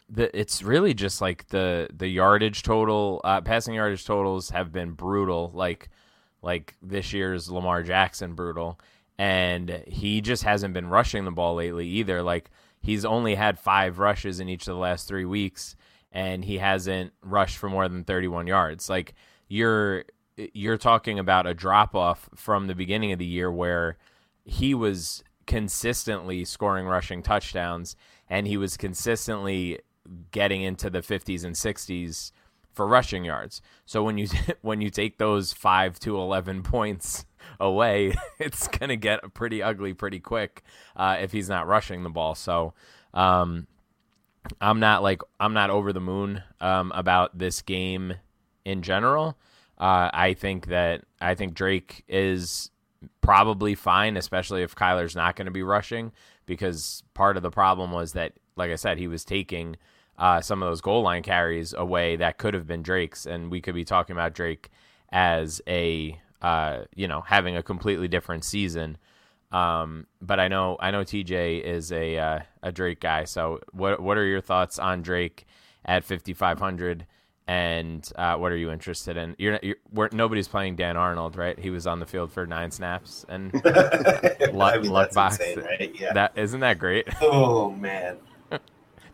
the 0.08 0.38
it's 0.38 0.62
really 0.62 0.94
just 0.94 1.20
like 1.20 1.48
the 1.48 1.88
the 1.92 2.08
yardage 2.08 2.62
total, 2.62 3.20
uh, 3.24 3.40
passing 3.40 3.74
yardage 3.74 4.04
totals 4.04 4.50
have 4.50 4.72
been 4.72 4.92
brutal, 4.92 5.50
like 5.54 5.90
like 6.42 6.74
this 6.82 7.12
year's 7.12 7.50
Lamar 7.50 7.82
Jackson 7.82 8.34
brutal 8.34 8.78
and 9.22 9.84
he 9.86 10.20
just 10.20 10.42
hasn't 10.42 10.74
been 10.74 10.88
rushing 10.88 11.24
the 11.24 11.30
ball 11.30 11.54
lately 11.54 11.86
either. 11.86 12.24
Like 12.24 12.50
he's 12.80 13.04
only 13.04 13.36
had 13.36 13.56
five 13.56 14.00
rushes 14.00 14.40
in 14.40 14.48
each 14.48 14.62
of 14.66 14.74
the 14.74 14.80
last 14.80 15.06
three 15.06 15.24
weeks, 15.24 15.76
and 16.10 16.44
he 16.44 16.58
hasn't 16.58 17.12
rushed 17.22 17.56
for 17.56 17.70
more 17.70 17.88
than 17.88 18.02
31 18.02 18.48
yards. 18.48 18.90
Like 18.90 19.14
you're 19.46 20.06
you're 20.36 20.76
talking 20.76 21.20
about 21.20 21.46
a 21.46 21.54
drop 21.54 21.94
off 21.94 22.28
from 22.34 22.66
the 22.66 22.74
beginning 22.74 23.12
of 23.12 23.20
the 23.20 23.24
year 23.24 23.48
where 23.48 23.96
he 24.44 24.74
was 24.74 25.22
consistently 25.46 26.44
scoring 26.44 26.86
rushing 26.86 27.22
touchdowns 27.22 27.94
and 28.28 28.48
he 28.48 28.56
was 28.56 28.76
consistently 28.76 29.78
getting 30.32 30.62
into 30.62 30.90
the 30.90 31.00
50s 31.00 31.44
and 31.44 31.54
60s 31.54 32.32
for 32.72 32.88
rushing 32.88 33.24
yards. 33.24 33.62
So 33.86 34.02
when 34.02 34.18
you 34.18 34.26
when 34.62 34.80
you 34.80 34.90
take 34.90 35.18
those 35.18 35.52
5 35.52 36.00
to 36.00 36.16
11 36.16 36.64
points 36.64 37.24
away, 37.60 38.14
it's 38.38 38.68
going 38.68 38.88
to 38.88 38.96
get 38.96 39.34
pretty 39.34 39.62
ugly 39.62 39.94
pretty 39.94 40.20
quick 40.20 40.62
uh, 40.96 41.18
if 41.20 41.32
he's 41.32 41.48
not 41.48 41.66
rushing 41.66 42.02
the 42.02 42.10
ball. 42.10 42.34
So 42.34 42.74
um, 43.14 43.66
I'm 44.60 44.80
not 44.80 45.02
like 45.02 45.22
I'm 45.38 45.54
not 45.54 45.70
over 45.70 45.92
the 45.92 46.00
moon 46.00 46.42
um, 46.60 46.92
about 46.94 47.38
this 47.38 47.62
game 47.62 48.14
in 48.64 48.82
general. 48.82 49.38
Uh, 49.78 50.10
I 50.12 50.34
think 50.34 50.66
that 50.66 51.02
I 51.20 51.34
think 51.34 51.54
Drake 51.54 52.04
is 52.08 52.70
probably 53.20 53.74
fine, 53.74 54.16
especially 54.16 54.62
if 54.62 54.74
Kyler's 54.74 55.16
not 55.16 55.36
going 55.36 55.46
to 55.46 55.52
be 55.52 55.62
rushing, 55.62 56.12
because 56.46 57.02
part 57.14 57.36
of 57.36 57.42
the 57.42 57.50
problem 57.50 57.90
was 57.90 58.12
that, 58.12 58.34
like 58.56 58.70
I 58.70 58.76
said, 58.76 58.98
he 58.98 59.08
was 59.08 59.24
taking 59.24 59.76
uh, 60.18 60.40
some 60.40 60.62
of 60.62 60.68
those 60.68 60.80
goal 60.80 61.02
line 61.02 61.22
carries 61.22 61.72
away 61.72 62.16
that 62.16 62.38
could 62.38 62.54
have 62.54 62.66
been 62.66 62.82
Drake's, 62.82 63.26
and 63.26 63.50
we 63.50 63.60
could 63.60 63.74
be 63.74 63.84
talking 63.84 64.14
about 64.14 64.34
Drake 64.34 64.70
as 65.10 65.60
a 65.66 66.20
uh, 66.42 66.82
you 66.94 67.08
know, 67.08 67.20
having 67.22 67.56
a 67.56 67.62
completely 67.62 68.08
different 68.08 68.44
season. 68.44 68.98
Um, 69.52 70.06
but 70.20 70.40
I 70.40 70.48
know 70.48 70.76
I 70.80 70.90
know 70.90 71.04
TJ 71.04 71.62
is 71.62 71.92
a 71.92 72.18
uh, 72.18 72.40
a 72.62 72.72
Drake 72.72 73.00
guy. 73.00 73.24
So 73.24 73.60
what 73.72 74.00
what 74.00 74.18
are 74.18 74.24
your 74.24 74.40
thoughts 74.40 74.78
on 74.78 75.02
Drake 75.02 75.46
at 75.84 76.04
5500? 76.04 77.06
And 77.48 78.08
uh, 78.16 78.36
what 78.36 78.52
are 78.52 78.56
you 78.56 78.70
interested 78.70 79.16
in? 79.16 79.34
You're, 79.36 79.58
you're 79.62 80.08
nobody's 80.12 80.46
playing 80.46 80.76
Dan 80.76 80.96
Arnold, 80.96 81.36
right? 81.36 81.58
He 81.58 81.70
was 81.70 81.88
on 81.88 81.98
the 81.98 82.06
field 82.06 82.32
for 82.32 82.46
nine 82.46 82.70
snaps 82.70 83.26
and 83.28 83.52
luck, 84.52 84.74
I 84.74 84.78
mean, 84.78 84.90
luck 84.90 85.12
box. 85.12 85.38
Insane, 85.38 85.58
right? 85.58 85.94
Yeah, 86.00 86.12
that 86.12 86.32
isn't 86.36 86.60
that 86.60 86.78
great? 86.78 87.08
Oh 87.20 87.70
man, 87.72 88.18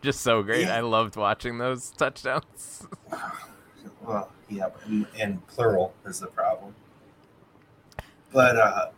just 0.01 0.21
so 0.21 0.43
great. 0.43 0.67
Yeah. 0.67 0.77
I 0.77 0.81
loved 0.81 1.15
watching 1.15 1.57
those 1.57 1.89
touchdowns. 1.89 2.87
well, 4.01 4.31
yeah, 4.47 4.69
and 5.19 5.45
plural 5.47 5.93
is 6.05 6.19
the 6.19 6.27
problem. 6.27 6.75
But 8.31 8.57
uh, 8.57 8.89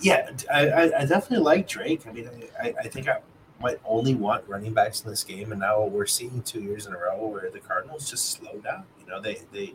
yeah, 0.00 0.30
I, 0.52 0.92
I, 0.92 1.04
definitely 1.04 1.44
like 1.44 1.68
Drake. 1.68 2.06
I 2.06 2.12
mean, 2.12 2.28
I, 2.60 2.74
I 2.78 2.88
think 2.88 3.08
I 3.08 3.20
might 3.60 3.78
only 3.84 4.14
want 4.14 4.48
running 4.48 4.72
backs 4.72 5.04
in 5.04 5.10
this 5.10 5.22
game, 5.22 5.52
and 5.52 5.60
now 5.60 5.84
we're 5.84 6.06
seeing 6.06 6.42
two 6.42 6.60
years 6.60 6.86
in 6.86 6.94
a 6.94 6.98
row 6.98 7.26
where 7.26 7.50
the 7.50 7.60
Cardinals 7.60 8.10
just 8.10 8.30
slow 8.30 8.58
down. 8.58 8.84
You 8.98 9.06
know, 9.06 9.20
they 9.20 9.38
they 9.52 9.74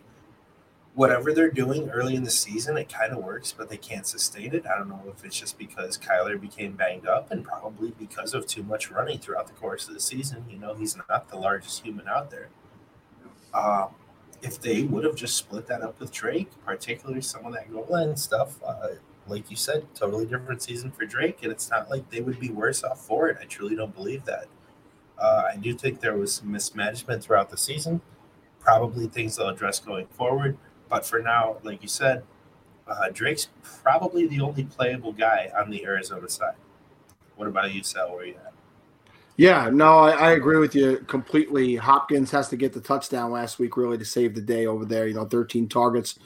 whatever 0.96 1.34
they're 1.34 1.52
doing 1.52 1.90
early 1.90 2.16
in 2.16 2.24
the 2.24 2.32
season, 2.32 2.78
it 2.78 2.90
kind 2.90 3.12
of 3.12 3.24
works, 3.24 3.54
but 3.56 3.70
they 3.70 3.78
can't 3.78 4.08
sustain 4.08 4.56
it. 4.56 4.66
I 4.66 4.78
don't 4.78 4.88
know 4.88 5.02
if 5.16 5.24
it's 5.26 5.38
just 5.38 5.58
because 5.58 5.98
Kyler 5.98 6.40
became 6.40 6.74
banged 6.74 7.06
up 7.06 7.32
and 7.32 7.44
probably 7.44 7.92
because 8.00 8.34
of 8.34 8.48
too 8.48 8.64
much 8.64 8.90
running 8.90 9.20
throughout 9.20 9.48
the 9.48 9.54
course 9.54 9.90
of 9.90 9.94
the 9.94 10.00
season. 10.00 10.46
You 10.50 10.58
know, 10.58 10.74
he's 10.74 10.98
not 11.10 11.30
the 11.30 11.36
largest 11.36 11.84
human 11.84 12.08
out 12.08 12.32
there. 12.32 12.48
Um, 13.54 13.90
if 14.46 14.62
they 14.62 14.84
would 14.84 15.04
have 15.04 15.16
just 15.16 15.36
split 15.38 15.66
that 15.68 15.82
up 15.82 16.00
with 16.00 16.12
Drake, 16.12 16.50
particularly 16.64 17.22
some 17.22 17.46
of 17.46 17.54
that 17.54 17.72
goal 17.74 17.88
line 17.90 18.16
stuff, 18.16 18.62
uh, 18.64 18.90
like 19.28 19.50
you 19.50 19.58
said, 19.58 19.88
totally 19.96 20.26
different 20.26 20.62
season 20.62 20.92
for 20.92 21.06
Drake, 21.06 21.40
and 21.42 21.52
it's 21.52 21.72
not 21.72 21.90
like 21.90 22.10
they 22.12 22.22
would 22.22 22.40
be 22.40 22.52
worse 22.52 22.84
off 22.84 23.02
for 23.04 23.28
it. 23.28 23.38
I 23.42 23.46
truly 23.46 23.76
don't 23.76 23.96
believe 23.96 24.24
that. 24.26 24.46
Uh, 25.18 25.44
I 25.52 25.58
do 25.58 25.74
think 25.74 26.00
there 26.00 26.16
was 26.16 26.32
some 26.32 26.52
mismanagement 26.52 27.24
throughout 27.24 27.50
the 27.50 27.58
season. 27.58 28.02
Probably 28.60 29.08
things 29.08 29.36
they'll 29.36 29.50
address 29.50 29.80
going 29.80 30.08
forward, 30.08 30.58
but 30.90 31.06
for 31.08 31.20
now, 31.20 31.58
like 31.64 31.82
you 31.82 31.90
said, 31.90 32.24
uh, 32.88 33.10
Drake's 33.12 33.50
probably 33.82 34.28
the 34.28 34.42
only 34.42 34.66
playable 34.66 35.12
guy 35.12 35.52
on 35.58 35.72
the 35.72 35.84
Arizona 35.86 36.30
side. 36.30 36.56
What 37.36 37.48
about 37.48 37.74
you, 37.74 37.82
Sal? 37.82 38.14
Where 38.14 38.26
you 38.26 38.36
at? 38.36 38.55
Yeah, 39.38 39.70
no, 39.72 40.00
I, 40.00 40.12
I, 40.12 40.32
agree 40.32 40.60
with 40.60 40.76
you 40.76 40.98
completely. 41.08 41.76
Hopkins 41.76 42.32
has 42.32 42.48
to 42.50 42.56
get 42.56 42.72
the 42.72 42.80
touchdown 42.80 43.32
last 43.32 43.60
week, 43.60 43.76
really, 43.76 43.98
to 43.98 44.06
save 44.06 44.34
the 44.34 44.42
day 44.42 44.66
over 44.66 44.86
there. 44.86 45.08
You 45.08 45.14
know, 45.14 45.26
13 45.26 45.68
targets, 45.68 46.18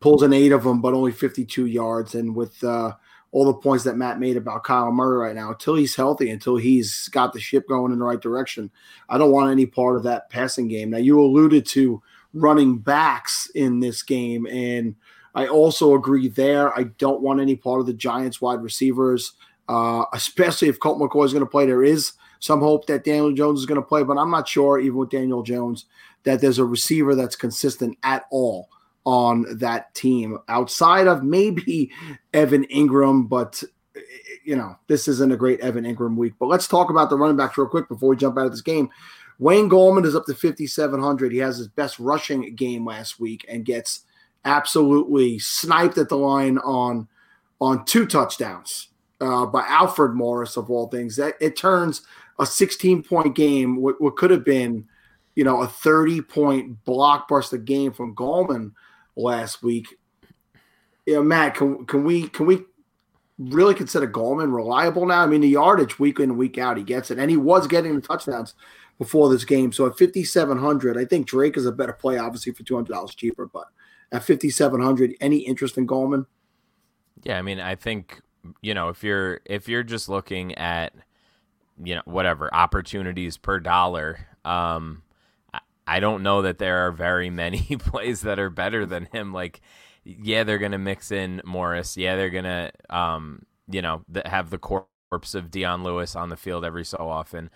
pulls 0.00 0.22
an 0.22 0.32
eight 0.32 0.50
of 0.50 0.64
them, 0.64 0.80
but 0.80 0.94
only 0.94 1.12
52 1.12 1.66
yards. 1.66 2.14
And 2.14 2.34
with 2.34 2.64
uh, 2.64 2.94
all 3.32 3.44
the 3.44 3.52
points 3.52 3.84
that 3.84 3.98
Matt 3.98 4.18
made 4.18 4.38
about 4.38 4.64
Kyle 4.64 4.90
Murray 4.90 5.18
right 5.18 5.34
now, 5.34 5.50
until 5.50 5.74
he's 5.74 5.94
healthy, 5.94 6.30
until 6.30 6.56
he's 6.56 7.08
got 7.08 7.34
the 7.34 7.40
ship 7.40 7.68
going 7.68 7.92
in 7.92 7.98
the 7.98 8.04
right 8.04 8.20
direction, 8.20 8.70
I 9.10 9.18
don't 9.18 9.32
want 9.32 9.52
any 9.52 9.66
part 9.66 9.96
of 9.96 10.04
that 10.04 10.30
passing 10.30 10.66
game. 10.68 10.88
Now, 10.88 10.98
you 10.98 11.20
alluded 11.20 11.66
to 11.66 12.02
running 12.32 12.78
backs 12.78 13.50
in 13.54 13.80
this 13.80 14.02
game, 14.02 14.46
and 14.46 14.94
I 15.34 15.48
also 15.48 15.94
agree 15.94 16.28
there. 16.28 16.76
I 16.78 16.84
don't 16.84 17.20
want 17.20 17.40
any 17.40 17.56
part 17.56 17.80
of 17.80 17.86
the 17.86 17.92
Giants 17.92 18.40
wide 18.40 18.62
receivers, 18.62 19.34
uh, 19.68 20.06
especially 20.14 20.68
if 20.68 20.80
Colt 20.80 20.98
McCoy 20.98 21.26
is 21.26 21.34
going 21.34 21.44
to 21.44 21.50
play. 21.50 21.66
There 21.66 21.84
is 21.84 22.12
some 22.38 22.60
hope 22.60 22.86
that 22.86 23.04
Daniel 23.04 23.32
Jones 23.32 23.60
is 23.60 23.66
going 23.66 23.80
to 23.80 23.86
play, 23.86 24.02
but 24.02 24.18
I'm 24.18 24.30
not 24.30 24.48
sure, 24.48 24.78
even 24.78 24.96
with 24.98 25.10
Daniel 25.10 25.42
Jones, 25.42 25.86
that 26.24 26.40
there's 26.40 26.58
a 26.58 26.64
receiver 26.64 27.14
that's 27.14 27.36
consistent 27.36 27.98
at 28.02 28.24
all 28.30 28.68
on 29.04 29.44
that 29.58 29.94
team 29.94 30.38
outside 30.48 31.06
of 31.06 31.22
maybe 31.22 31.90
Evan 32.32 32.64
Engram, 32.66 33.28
But, 33.28 33.62
you 34.44 34.56
know, 34.56 34.76
this 34.88 35.08
isn't 35.08 35.32
a 35.32 35.36
great 35.36 35.60
Evan 35.60 35.84
Engram 35.84 36.16
week. 36.16 36.34
But 36.38 36.46
let's 36.46 36.66
talk 36.66 36.90
about 36.90 37.10
the 37.10 37.18
running 37.18 37.36
backs 37.36 37.58
real 37.58 37.66
quick 37.66 37.88
before 37.88 38.08
we 38.10 38.16
jump 38.16 38.38
out 38.38 38.46
of 38.46 38.52
this 38.52 38.62
game. 38.62 38.88
Wayne 39.38 39.68
Gallman 39.68 40.06
is 40.06 40.14
up 40.14 40.26
to 40.26 40.34
5,700. 40.34 41.32
He 41.32 41.38
has 41.38 41.58
his 41.58 41.68
best 41.68 41.98
rushing 41.98 42.54
game 42.54 42.86
last 42.86 43.18
week 43.18 43.44
and 43.48 43.64
gets 43.64 44.04
absolutely 44.44 45.38
sniped 45.38 45.98
at 45.98 46.08
the 46.08 46.16
line 46.16 46.58
on 46.58 47.08
on 47.60 47.84
two 47.84 48.06
touchdowns 48.06 48.88
uh, 49.20 49.46
by 49.46 49.64
Alfred 49.66 50.12
Morris 50.12 50.56
of 50.56 50.70
all 50.70 50.88
things. 50.88 51.16
That 51.16 51.34
it 51.40 51.56
turns 51.56 52.02
a 52.38 52.46
16 52.46 53.02
point 53.02 53.34
game, 53.34 53.80
what, 53.80 54.00
what 54.00 54.16
could 54.16 54.30
have 54.30 54.44
been, 54.44 54.86
you 55.34 55.44
know, 55.44 55.62
a 55.62 55.66
30 55.66 56.22
point 56.22 56.84
blockbuster 56.84 57.62
game 57.62 57.92
from 57.92 58.14
Gallman 58.14 58.72
last 59.16 59.62
week. 59.62 59.86
Know, 61.06 61.22
Matt, 61.22 61.54
can 61.54 61.84
can 61.86 62.04
we 62.04 62.28
can 62.28 62.46
we 62.46 62.62
really 63.38 63.74
consider 63.74 64.08
Gallman 64.08 64.54
reliable 64.54 65.06
now? 65.06 65.22
I 65.22 65.26
mean, 65.26 65.42
the 65.42 65.48
yardage 65.48 65.98
week 65.98 66.18
in 66.18 66.30
and 66.30 66.38
week 66.38 66.56
out, 66.56 66.76
he 66.76 66.82
gets 66.82 67.10
it, 67.10 67.18
and 67.18 67.30
he 67.30 67.36
was 67.36 67.66
getting 67.66 67.94
the 67.94 68.00
touchdowns 68.00 68.54
before 68.98 69.28
this 69.28 69.44
game. 69.44 69.72
So 69.72 69.86
at 69.86 69.98
5,700, 69.98 70.96
I 70.96 71.04
think 71.04 71.26
Drake 71.26 71.56
is 71.56 71.66
a 71.66 71.72
better 71.72 71.92
play, 71.92 72.16
obviously 72.16 72.52
for 72.52 72.62
$200 72.62 73.16
cheaper. 73.16 73.46
But 73.46 73.66
at 74.12 74.24
5,700, 74.24 75.14
any 75.20 75.38
interest 75.38 75.76
in 75.76 75.86
Gallman? 75.86 76.26
Yeah, 77.24 77.38
I 77.38 77.42
mean, 77.42 77.60
I 77.60 77.74
think 77.74 78.20
you 78.60 78.74
know 78.74 78.88
if 78.88 79.02
you're 79.02 79.40
if 79.44 79.68
you're 79.68 79.82
just 79.82 80.08
looking 80.08 80.54
at 80.56 80.94
you 81.82 81.94
know 81.94 82.02
whatever 82.04 82.52
opportunities 82.54 83.36
per 83.36 83.60
dollar, 83.60 84.26
um, 84.44 85.02
I, 85.86 86.00
don't 86.00 86.22
know 86.22 86.42
that 86.42 86.58
there 86.58 86.86
are 86.86 86.92
very 86.92 87.30
many 87.30 87.60
plays 87.78 88.22
that 88.22 88.38
are 88.38 88.50
better 88.50 88.86
than 88.86 89.06
him. 89.06 89.32
Like, 89.32 89.60
yeah, 90.04 90.44
they're 90.44 90.58
gonna 90.58 90.78
mix 90.78 91.10
in 91.10 91.40
Morris. 91.44 91.96
Yeah, 91.96 92.16
they're 92.16 92.30
gonna 92.30 92.70
um, 92.90 93.44
you 93.68 93.82
know 93.82 94.02
have 94.24 94.50
the 94.50 94.58
corpse 94.58 95.34
of 95.34 95.50
Dion 95.50 95.82
Lewis 95.82 96.16
on 96.16 96.28
the 96.28 96.36
field 96.36 96.64
every 96.64 96.84
so 96.84 96.98
often, 96.98 97.50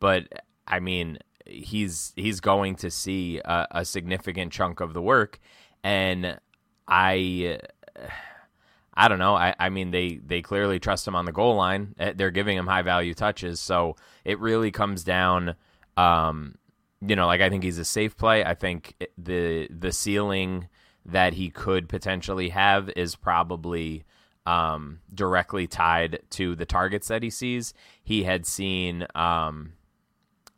but 0.00 0.28
I 0.66 0.80
mean, 0.80 1.18
he's 1.46 2.12
he's 2.16 2.40
going 2.40 2.76
to 2.76 2.90
see 2.90 3.40
a, 3.44 3.66
a 3.70 3.84
significant 3.84 4.52
chunk 4.52 4.80
of 4.80 4.94
the 4.94 5.02
work, 5.02 5.38
and 5.82 6.38
I. 6.86 7.60
I 8.98 9.06
don't 9.06 9.20
know. 9.20 9.36
I, 9.36 9.54
I 9.60 9.68
mean, 9.68 9.92
they, 9.92 10.16
they 10.26 10.42
clearly 10.42 10.80
trust 10.80 11.06
him 11.06 11.14
on 11.14 11.24
the 11.24 11.32
goal 11.32 11.54
line. 11.54 11.94
Eh, 12.00 12.14
they're 12.16 12.32
giving 12.32 12.58
him 12.58 12.66
high 12.66 12.82
value 12.82 13.14
touches. 13.14 13.60
So 13.60 13.94
it 14.24 14.40
really 14.40 14.72
comes 14.72 15.04
down, 15.04 15.54
um, 15.96 16.56
you 17.00 17.14
know, 17.14 17.26
like 17.28 17.40
I 17.40 17.48
think 17.48 17.62
he's 17.62 17.78
a 17.78 17.84
safe 17.84 18.16
play. 18.16 18.44
I 18.44 18.54
think 18.54 18.96
the 19.16 19.68
the 19.70 19.92
ceiling 19.92 20.68
that 21.06 21.34
he 21.34 21.48
could 21.48 21.88
potentially 21.88 22.48
have 22.48 22.90
is 22.96 23.14
probably 23.14 24.04
um, 24.46 24.98
directly 25.14 25.68
tied 25.68 26.18
to 26.30 26.56
the 26.56 26.66
targets 26.66 27.06
that 27.06 27.22
he 27.22 27.30
sees. 27.30 27.74
He 28.02 28.24
had 28.24 28.46
seen, 28.46 29.06
um, 29.14 29.74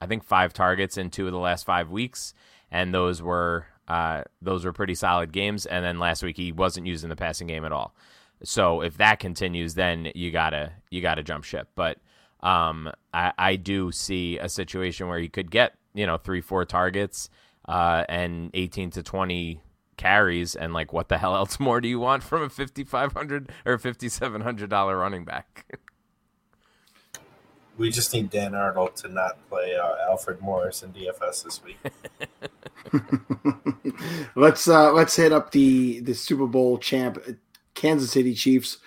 I 0.01 0.07
think 0.07 0.25
five 0.25 0.55
targets 0.55 0.97
in 0.97 1.11
two 1.11 1.27
of 1.27 1.33
the 1.33 1.39
last 1.39 1.67
five 1.67 1.91
weeks, 1.91 2.33
and 2.71 2.95
those 2.95 3.21
were 3.21 3.67
uh, 3.87 4.23
those 4.41 4.65
were 4.65 4.73
pretty 4.73 4.95
solid 4.95 5.31
games. 5.31 5.67
And 5.67 5.85
then 5.85 5.99
last 5.99 6.23
week 6.23 6.39
he 6.39 6.53
wasn't 6.53 6.87
using 6.87 7.11
the 7.11 7.17
passing 7.17 7.47
game 7.47 7.67
at 7.67 7.73
all. 7.73 7.95
So 8.43 8.83
if 8.83 8.97
that 8.97 9.19
continues, 9.19 9.75
then 9.75 10.11
you 10.15 10.31
gotta 10.31 10.73
you 10.91 11.01
gotta 11.01 11.23
jump 11.23 11.45
ship. 11.45 11.69
But 11.75 11.99
um, 12.41 12.91
I, 13.13 13.33
I 13.39 13.57
do 13.57 13.93
see 13.93 14.39
a 14.39 14.49
situation 14.49 15.09
where 15.09 15.19
he 15.19 15.29
could 15.29 15.51
get 15.51 15.75
you 15.95 16.07
know 16.07 16.17
three 16.17 16.41
four 16.41 16.65
targets 16.65 17.29
uh, 17.69 18.05
and 18.09 18.51
eighteen 18.55 18.91
to 18.93 19.03
twenty 19.03 19.61
carries 19.97 20.55
and 20.55 20.73
like 20.73 20.95
what 20.95 21.11
the 21.11 21.19
hell 21.19 21.37
else 21.37 21.61
more 21.61 21.81
do 21.81 21.89
you 21.89 22.01
want 22.01 22.23
from 22.23 22.43
a 22.43 22.49
fifty 22.49 22.85
five 22.85 23.13
hundred 23.13 23.51
or 23.67 23.77
fifty 23.79 24.09
seven 24.09 24.41
hundred 24.41 24.71
dollar 24.71 24.97
running 24.97 25.25
back? 25.25 25.67
We 27.81 27.89
just 27.89 28.13
need 28.13 28.29
Dan 28.29 28.55
Arnold 28.55 28.97
to 28.97 29.09
not 29.09 29.39
play 29.49 29.75
uh, 29.75 30.11
Alfred 30.11 30.43
Morris 30.43 30.83
in 30.83 30.93
DFS 30.93 31.45
this 31.45 31.63
week. 31.65 31.79
let's 34.37 34.69
uh, 34.69 34.93
let's 34.93 35.17
hit 35.17 35.33
up 35.33 35.53
the 35.53 36.01
the 36.01 36.13
Super 36.13 36.47
Bowl 36.47 36.77
champ 36.77 37.17
Kansas 37.81 38.13
City 38.13 38.35
Chiefs 38.35 38.79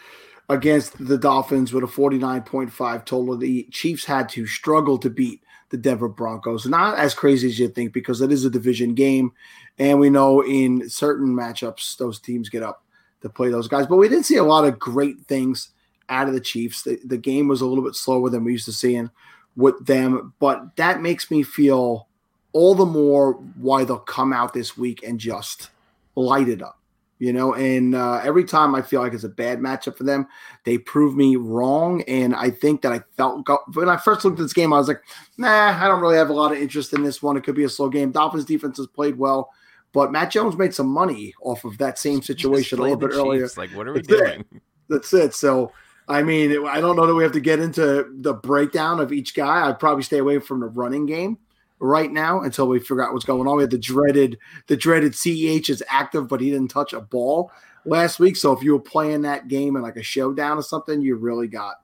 against 0.50 1.04
the 1.04 1.18
Dolphins 1.18 1.74
with 1.74 1.84
a 1.84 1.88
49.5 1.88 3.06
total. 3.06 3.36
The 3.36 3.64
Chiefs 3.72 4.06
had 4.06 4.30
to 4.30 4.46
struggle 4.46 4.98
to 5.00 5.10
beat 5.10 5.42
the 5.70 5.78
Denver 5.78 6.08
Broncos. 6.08 6.68
Not 6.68 7.00
as 7.00 7.16
crazy 7.16 7.48
as 7.48 7.58
you 7.58 7.70
think 7.70 7.92
because 7.92 8.22
it 8.22 8.32
is 8.32 8.46
a 8.46 8.50
division 8.50 8.94
game. 8.94 9.32
And 9.80 10.00
we 10.00 10.12
know 10.12 10.42
in 10.42 10.88
certain 10.90 11.34
matchups, 11.34 11.98
those 11.98 12.20
teams 12.20 12.50
get 12.50 12.62
up 12.62 12.84
to 13.22 13.30
play 13.30 13.50
those 13.50 13.68
guys. 13.68 13.88
But 13.88 13.98
we 13.98 14.08
didn't 14.08 14.26
see 14.26 14.38
a 14.38 14.44
lot 14.44 14.66
of 14.66 14.78
great 14.78 15.26
things 15.26 15.70
out 16.10 16.28
of 16.28 16.36
the 16.36 16.40
Chiefs. 16.40 16.84
The, 16.84 17.00
the 17.04 17.18
game 17.18 17.48
was 17.48 17.62
a 17.62 17.66
little 17.66 17.84
bit 17.84 17.96
slower 17.96 18.30
than 18.30 18.44
we 18.44 18.52
used 18.52 18.66
to 18.66 18.74
seeing 18.74 19.10
with 19.56 19.84
them. 19.88 20.34
But 20.40 20.76
that 20.76 21.02
makes 21.02 21.32
me 21.32 21.42
feel 21.42 22.08
all 22.52 22.76
the 22.76 22.86
more 22.86 23.34
why 23.56 23.86
they'll 23.86 23.98
come 23.98 24.32
out 24.34 24.54
this 24.54 24.78
week 24.78 25.02
and 25.02 25.20
just 25.20 25.72
light 26.16 26.48
it 26.48 26.62
up. 26.62 26.78
You 27.24 27.32
know, 27.32 27.54
and 27.54 27.96
uh, 27.96 28.20
every 28.22 28.44
time 28.44 28.76
I 28.76 28.82
feel 28.82 29.00
like 29.00 29.14
it's 29.14 29.24
a 29.24 29.30
bad 29.30 29.60
matchup 29.60 29.96
for 29.96 30.04
them, 30.04 30.28
they 30.66 30.78
prove 30.78 31.16
me 31.16 31.38
wrong. 31.38 32.02
And 32.02 32.36
I 32.36 32.50
think 32.50 32.82
that 32.82 32.92
I 32.92 33.00
felt 33.16 33.48
when 33.76 33.88
I 33.88 33.96
first 33.96 34.26
looked 34.26 34.42
at 34.42 34.44
this 34.44 34.52
game, 34.52 34.74
I 34.74 34.78
was 34.78 34.90
like, 34.90 35.02
nah, 35.38 35.70
I 35.82 35.88
don't 35.88 36.02
really 36.02 36.18
have 36.18 36.30
a 36.30 36.34
lot 36.34 36.52
of 36.52 36.58
interest 36.58 36.92
in 36.92 37.02
this 37.02 37.24
one. 37.24 37.38
It 37.38 37.46
could 37.46 37.56
be 37.56 37.64
a 37.64 37.70
slow 37.70 37.88
game. 37.88 38.12
Dolphins 38.12 38.44
defense 38.44 38.76
has 38.76 38.88
played 38.88 39.18
well. 39.18 39.52
But 39.94 40.12
Matt 40.12 40.32
Jones 40.32 40.58
made 40.58 40.74
some 40.74 40.88
money 40.88 41.34
off 41.42 41.64
of 41.64 41.78
that 41.78 41.98
same 41.98 42.22
situation 42.22 42.80
a 42.80 42.82
little 42.82 42.98
bit 42.98 43.12
earlier. 43.12 43.48
Like, 43.56 43.70
what 43.70 43.88
are 43.88 43.94
we 43.94 44.02
That's 44.02 44.22
doing? 44.22 44.42
It. 44.42 44.62
That's 44.90 45.14
it. 45.14 45.34
So, 45.34 45.72
I 46.10 46.24
mean, 46.24 46.68
I 46.68 46.82
don't 46.82 46.98
know 46.98 47.08
that 47.08 47.16
we 47.16 47.24
have 47.24 47.32
to 47.32 47.40
get 47.40 47.62
into 47.62 48.06
the 48.18 48.34
breakdown 48.34 49.00
of 49.00 49.14
each 49.14 49.34
guy. 49.34 49.66
I'd 49.66 49.80
probably 49.80 50.04
stay 50.04 50.18
away 50.18 50.40
from 50.40 50.60
the 50.60 50.68
running 50.68 51.06
game 51.06 51.38
right 51.84 52.12
now 52.12 52.42
until 52.42 52.68
we 52.68 52.80
figure 52.80 53.04
out 53.04 53.12
what's 53.12 53.26
going 53.26 53.46
on. 53.46 53.58
We 53.58 53.64
had 53.64 53.70
the 53.70 53.78
dreaded, 53.78 54.40
the 54.68 54.78
dreaded 54.78 55.12
CEH 55.12 55.70
is 55.70 55.84
active, 55.90 56.30
but 56.30 56.40
he 56.40 56.50
didn't 56.50 56.72
touch 56.72 56.94
a 56.94 57.02
ball 57.02 57.52
last 57.86 58.20
week. 58.20 58.38
So 58.38 58.54
if 58.54 58.64
you 58.64 58.72
were 58.72 58.80
playing 58.80 59.24
that 59.24 59.50
game 59.50 59.76
in 59.76 59.82
like 59.82 59.98
a 59.98 60.04
showdown 60.04 60.58
or 60.58 60.64
something, 60.64 61.02
you 61.02 61.18
really 61.18 61.48
got, 61.48 61.76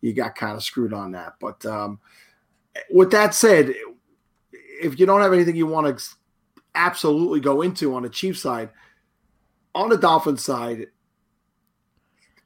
you 0.00 0.12
got 0.12 0.34
kind 0.34 0.56
of 0.56 0.64
screwed 0.64 0.92
on 0.92 1.12
that. 1.12 1.34
But 1.40 1.64
um, 1.64 2.00
with 2.90 3.12
that 3.12 3.32
said, 3.32 3.74
if 4.52 4.98
you 4.98 5.06
don't 5.06 5.20
have 5.20 5.32
anything 5.32 5.54
you 5.54 5.68
want 5.68 5.98
to 5.98 6.04
absolutely 6.74 7.38
go 7.38 7.62
into 7.62 7.94
on 7.94 8.02
the 8.02 8.08
Chiefs 8.08 8.42
side, 8.42 8.70
on 9.72 9.88
the 9.88 9.96
Dolphins 9.96 10.44
side, 10.44 10.88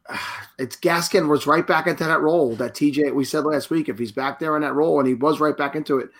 it's 0.59 0.77
Gaskin 0.77 1.29
was 1.29 1.47
right 1.47 1.67
back 1.67 1.87
into 1.87 2.05
that 2.05 2.21
role 2.21 2.55
that 2.57 2.75
TJ 2.75 3.15
we 3.15 3.25
said 3.25 3.45
last 3.45 3.71
week. 3.71 3.89
If 3.89 3.99
he's 3.99 4.13
back 4.13 4.39
there 4.39 4.57
in 4.57 4.63
that 4.63 4.75
role, 4.75 4.99
and 4.99 5.09
he 5.09 5.15
was 5.15 5.41
right 5.41 5.57
back 5.57 5.75
into 5.75 5.99
it 5.99 6.11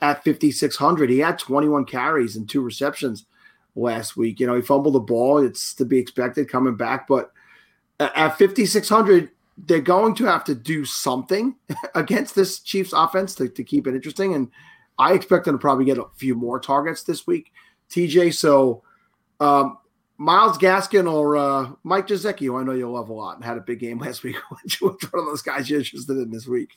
at 0.00 0.24
5600, 0.24 1.10
he 1.10 1.18
had 1.18 1.38
21 1.38 1.84
carries 1.84 2.36
and 2.36 2.48
two 2.48 2.60
receptions 2.60 3.26
last 3.74 4.16
week. 4.16 4.40
You 4.40 4.46
know, 4.46 4.54
he 4.54 4.62
fumbled 4.62 4.94
the 4.94 5.00
ball. 5.00 5.38
It's 5.38 5.74
to 5.74 5.84
be 5.84 5.98
expected 5.98 6.48
coming 6.48 6.76
back, 6.76 7.06
but 7.06 7.32
at 8.00 8.38
5600, 8.38 9.30
they're 9.58 9.80
going 9.80 10.14
to 10.16 10.24
have 10.24 10.44
to 10.44 10.54
do 10.54 10.84
something 10.84 11.54
against 11.94 12.34
this 12.34 12.58
Chiefs 12.58 12.92
offense 12.92 13.34
to, 13.36 13.48
to 13.48 13.62
keep 13.62 13.86
it 13.86 13.94
interesting. 13.94 14.34
And 14.34 14.50
I 14.98 15.12
expect 15.14 15.44
them 15.44 15.54
to 15.54 15.58
probably 15.58 15.84
get 15.84 15.98
a 15.98 16.06
few 16.16 16.34
more 16.34 16.58
targets 16.58 17.02
this 17.02 17.26
week, 17.26 17.52
TJ. 17.90 18.34
So, 18.34 18.82
um, 19.40 19.78
Myles 20.22 20.56
Gaskin 20.56 21.12
or 21.12 21.36
uh, 21.36 21.72
Mike 21.82 22.06
Gesicki, 22.06 22.46
who 22.46 22.56
I 22.56 22.62
know 22.62 22.72
you'll 22.72 22.92
love 22.92 23.08
a 23.08 23.12
lot 23.12 23.34
and 23.34 23.44
had 23.44 23.56
a 23.58 23.60
big 23.60 23.80
game 23.80 23.98
last 24.00 24.22
week. 24.22 24.36
Which 24.62 24.80
one 24.80 24.94
of 24.94 25.26
those 25.26 25.42
guys 25.42 25.68
you're 25.68 25.80
interested 25.80 26.16
in 26.16 26.30
this 26.30 26.46
week? 26.46 26.76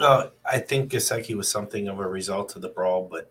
Uh, 0.00 0.28
I 0.44 0.58
think 0.58 0.90
Gesicki 0.90 1.36
was 1.36 1.48
something 1.48 1.86
of 1.88 2.00
a 2.00 2.08
result 2.08 2.56
of 2.56 2.62
the 2.62 2.70
brawl, 2.70 3.08
but 3.10 3.30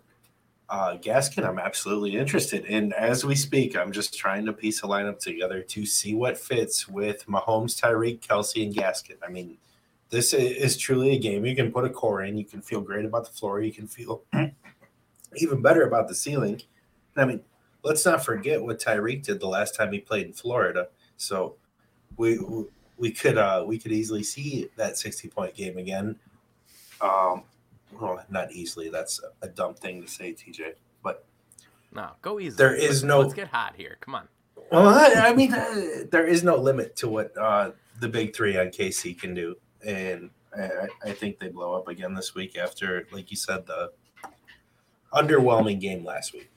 uh, 0.70 0.98
Gaskin, 0.98 1.46
I'm 1.46 1.60
absolutely 1.60 2.16
interested 2.16 2.66
And 2.66 2.94
As 2.94 3.26
we 3.26 3.36
speak, 3.36 3.76
I'm 3.76 3.92
just 3.92 4.18
trying 4.18 4.46
to 4.46 4.54
piece 4.54 4.82
a 4.84 4.88
lineup 4.88 5.20
together 5.20 5.62
to 5.62 5.86
see 5.86 6.14
what 6.14 6.38
fits 6.38 6.88
with 6.88 7.26
Mahomes, 7.26 7.80
Tyreek, 7.80 8.22
Kelce, 8.22 8.64
and 8.64 8.74
Gaskin. 8.74 9.18
I 9.28 9.30
mean, 9.30 9.58
this 10.10 10.34
is 10.34 10.78
truly 10.78 11.16
a 11.16 11.20
game 11.20 11.46
you 11.46 11.56
can 11.56 11.72
put 11.72 11.84
a 11.84 11.90
core 11.90 12.22
in. 12.22 12.38
You 12.38 12.46
can 12.46 12.62
feel 12.62 12.80
great 12.80 13.06
about 13.06 13.26
the 13.26 13.32
floor. 13.32 13.62
You 13.62 13.74
can 13.74 13.88
feel 13.88 14.24
even 15.36 15.62
better 15.62 15.86
about 15.88 16.08
the 16.08 16.16
ceiling. 16.16 16.62
I 17.18 17.26
mean, 17.26 17.42
let's 17.84 18.06
not 18.06 18.24
forget 18.24 18.62
what 18.62 18.80
Tyreek 18.80 19.24
did 19.24 19.40
the 19.40 19.48
last 19.48 19.76
time 19.76 19.92
he 19.92 20.00
played 20.00 20.28
in 20.28 20.34
Florida. 20.34 20.88
So 21.18 21.56
we 22.18 22.40
we 22.98 23.12
could 23.12 23.38
uh, 23.38 23.64
we 23.66 23.78
could 23.78 23.92
easily 23.92 24.24
see 24.24 24.70
that 24.78 24.98
60 24.98 25.28
point 25.30 25.54
game 25.56 25.78
again. 25.78 26.16
Um, 27.02 27.44
well, 28.00 28.24
not 28.30 28.52
easily. 28.52 28.90
That's 28.90 29.20
a 29.42 29.48
dumb 29.48 29.76
thing 29.76 30.02
to 30.02 30.08
say, 30.08 30.34
TJ. 30.34 30.74
But 31.04 31.26
No, 31.94 32.12
go 32.22 32.40
easy. 32.40 32.56
There 32.56 32.74
is 32.74 32.90
let's, 32.90 33.04
no- 33.04 33.20
Let's 33.20 33.34
get 33.34 33.50
hot 33.50 33.76
here. 33.76 33.98
Come 34.02 34.16
on. 34.16 34.28
Well, 34.72 34.88
I, 34.88 35.30
I 35.30 35.34
mean, 35.36 35.54
uh, 35.54 36.06
there 36.10 36.26
is 36.26 36.44
no 36.44 36.56
limit 36.56 36.96
to 36.98 37.08
what 37.08 37.38
uh, 37.38 37.72
the 38.00 38.08
big 38.08 38.36
three 38.36 38.58
on 38.58 38.68
KC 38.68 39.20
can 39.20 39.34
do, 39.34 39.56
and 39.86 40.30
I, 40.58 40.88
I 41.04 41.12
think 41.12 41.38
they 41.40 41.50
blow 41.50 41.74
up 41.74 41.88
again 41.88 42.14
this 42.14 42.34
week 42.34 42.58
after, 42.58 43.08
like 43.12 43.30
you 43.30 43.38
said, 43.38 43.68
the 43.68 43.92
underwhelming 45.14 45.80
game 45.80 46.04
last 46.04 46.34
week. 46.34 46.50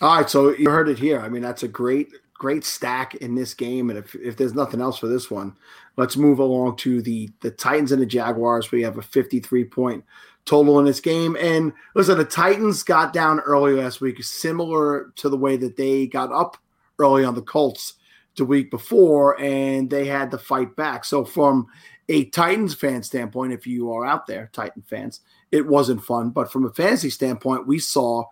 All 0.00 0.16
right, 0.16 0.30
so 0.30 0.54
you 0.54 0.70
heard 0.70 0.88
it 0.88 0.98
here. 0.98 1.20
I 1.20 1.28
mean, 1.28 1.42
that's 1.42 1.64
a 1.64 1.68
great, 1.68 2.12
great 2.34 2.64
stack 2.64 3.16
in 3.16 3.34
this 3.34 3.52
game. 3.52 3.90
And 3.90 3.98
if, 3.98 4.14
if 4.14 4.36
there's 4.36 4.54
nothing 4.54 4.80
else 4.80 4.96
for 4.98 5.08
this 5.08 5.28
one, 5.28 5.56
let's 5.96 6.16
move 6.16 6.38
along 6.38 6.76
to 6.76 7.02
the 7.02 7.30
the 7.40 7.50
Titans 7.50 7.90
and 7.90 8.00
the 8.00 8.06
Jaguars. 8.06 8.70
We 8.70 8.82
have 8.82 8.98
a 8.98 9.02
53 9.02 9.64
point 9.64 10.04
total 10.44 10.78
in 10.78 10.84
this 10.84 11.00
game. 11.00 11.36
And 11.40 11.72
listen, 11.96 12.16
the 12.16 12.24
Titans 12.24 12.84
got 12.84 13.12
down 13.12 13.40
early 13.40 13.74
last 13.74 14.00
week, 14.00 14.22
similar 14.22 15.12
to 15.16 15.28
the 15.28 15.36
way 15.36 15.56
that 15.56 15.76
they 15.76 16.06
got 16.06 16.32
up 16.32 16.56
early 17.00 17.24
on 17.24 17.34
the 17.34 17.42
Colts 17.42 17.94
the 18.36 18.44
week 18.44 18.70
before, 18.70 19.38
and 19.40 19.90
they 19.90 20.06
had 20.06 20.30
to 20.30 20.38
fight 20.38 20.76
back. 20.76 21.04
So 21.04 21.24
from 21.24 21.66
a 22.08 22.26
Titans 22.26 22.72
fan 22.72 23.02
standpoint, 23.02 23.52
if 23.52 23.66
you 23.66 23.92
are 23.92 24.06
out 24.06 24.28
there, 24.28 24.48
Titan 24.52 24.82
fans, 24.82 25.22
it 25.50 25.66
wasn't 25.66 26.04
fun. 26.04 26.30
But 26.30 26.52
from 26.52 26.64
a 26.64 26.72
fantasy 26.72 27.10
standpoint, 27.10 27.66
we 27.66 27.80
saw 27.80 28.24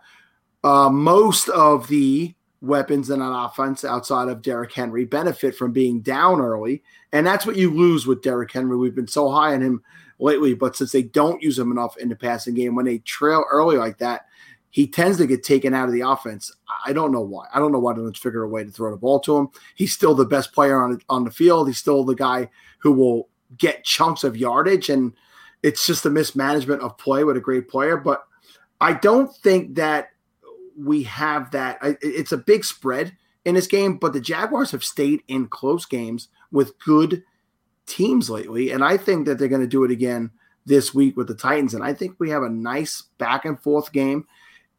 uh, 0.63 0.89
most 0.89 1.49
of 1.49 1.87
the 1.87 2.33
weapons 2.61 3.09
in 3.09 3.21
an 3.21 3.31
offense 3.31 3.83
outside 3.83 4.27
of 4.27 4.41
Derrick 4.41 4.73
Henry 4.73 5.05
benefit 5.05 5.55
from 5.55 5.71
being 5.71 6.01
down 6.01 6.41
early. 6.41 6.83
And 7.11 7.25
that's 7.25 7.45
what 7.45 7.55
you 7.55 7.69
lose 7.69 8.07
with 8.07 8.21
Derrick 8.21 8.51
Henry. 8.51 8.75
We've 8.77 8.95
been 8.95 9.07
so 9.07 9.29
high 9.29 9.53
on 9.53 9.61
him 9.61 9.83
lately, 10.19 10.53
but 10.53 10.75
since 10.75 10.91
they 10.91 11.03
don't 11.03 11.41
use 11.41 11.57
him 11.59 11.71
enough 11.71 11.97
in 11.97 12.09
the 12.09 12.15
passing 12.15 12.55
game, 12.55 12.75
when 12.75 12.85
they 12.85 12.97
trail 12.99 13.45
early 13.51 13.77
like 13.77 13.99
that, 13.99 14.25
he 14.69 14.87
tends 14.87 15.17
to 15.17 15.27
get 15.27 15.43
taken 15.43 15.73
out 15.73 15.87
of 15.87 15.93
the 15.93 16.01
offense. 16.01 16.51
I 16.85 16.93
don't 16.93 17.11
know 17.11 17.21
why. 17.21 17.47
I 17.53 17.59
don't 17.59 17.71
know 17.71 17.79
why 17.79 17.93
they 17.93 18.01
don't 18.01 18.17
figure 18.17 18.43
a 18.43 18.49
way 18.49 18.63
to 18.63 18.71
throw 18.71 18.91
the 18.91 18.97
ball 18.97 19.19
to 19.21 19.37
him. 19.37 19.49
He's 19.75 19.93
still 19.93 20.13
the 20.13 20.25
best 20.25 20.53
player 20.53 20.81
on 20.81 20.99
on 21.09 21.23
the 21.23 21.31
field. 21.31 21.67
He's 21.67 21.77
still 21.77 22.03
the 22.03 22.15
guy 22.15 22.49
who 22.79 22.91
will 22.91 23.29
get 23.57 23.85
chunks 23.85 24.23
of 24.23 24.37
yardage, 24.37 24.89
and 24.89 25.13
it's 25.63 25.87
just 25.87 26.05
a 26.05 26.09
mismanagement 26.09 26.81
of 26.81 26.97
play 26.97 27.23
with 27.23 27.37
a 27.37 27.41
great 27.41 27.69
player. 27.69 27.97
But 27.97 28.23
I 28.81 28.93
don't 28.93 29.33
think 29.37 29.75
that 29.75 30.09
we 30.77 31.03
have 31.03 31.51
that. 31.51 31.79
It's 32.01 32.31
a 32.31 32.37
big 32.37 32.63
spread 32.63 33.15
in 33.45 33.55
this 33.55 33.67
game, 33.67 33.97
but 33.97 34.13
the 34.13 34.21
Jaguars 34.21 34.71
have 34.71 34.83
stayed 34.83 35.23
in 35.27 35.47
close 35.47 35.85
games 35.85 36.27
with 36.51 36.77
good 36.79 37.23
teams 37.85 38.29
lately, 38.29 38.71
and 38.71 38.83
I 38.83 38.97
think 38.97 39.25
that 39.25 39.37
they're 39.39 39.47
going 39.47 39.61
to 39.61 39.67
do 39.67 39.83
it 39.83 39.91
again 39.91 40.31
this 40.65 40.93
week 40.93 41.15
with 41.15 41.27
the 41.27 41.35
Titans. 41.35 41.73
And 41.73 41.83
I 41.83 41.93
think 41.93 42.15
we 42.19 42.29
have 42.29 42.43
a 42.43 42.49
nice 42.49 43.03
back 43.17 43.45
and 43.45 43.59
forth 43.59 43.91
game, 43.91 44.27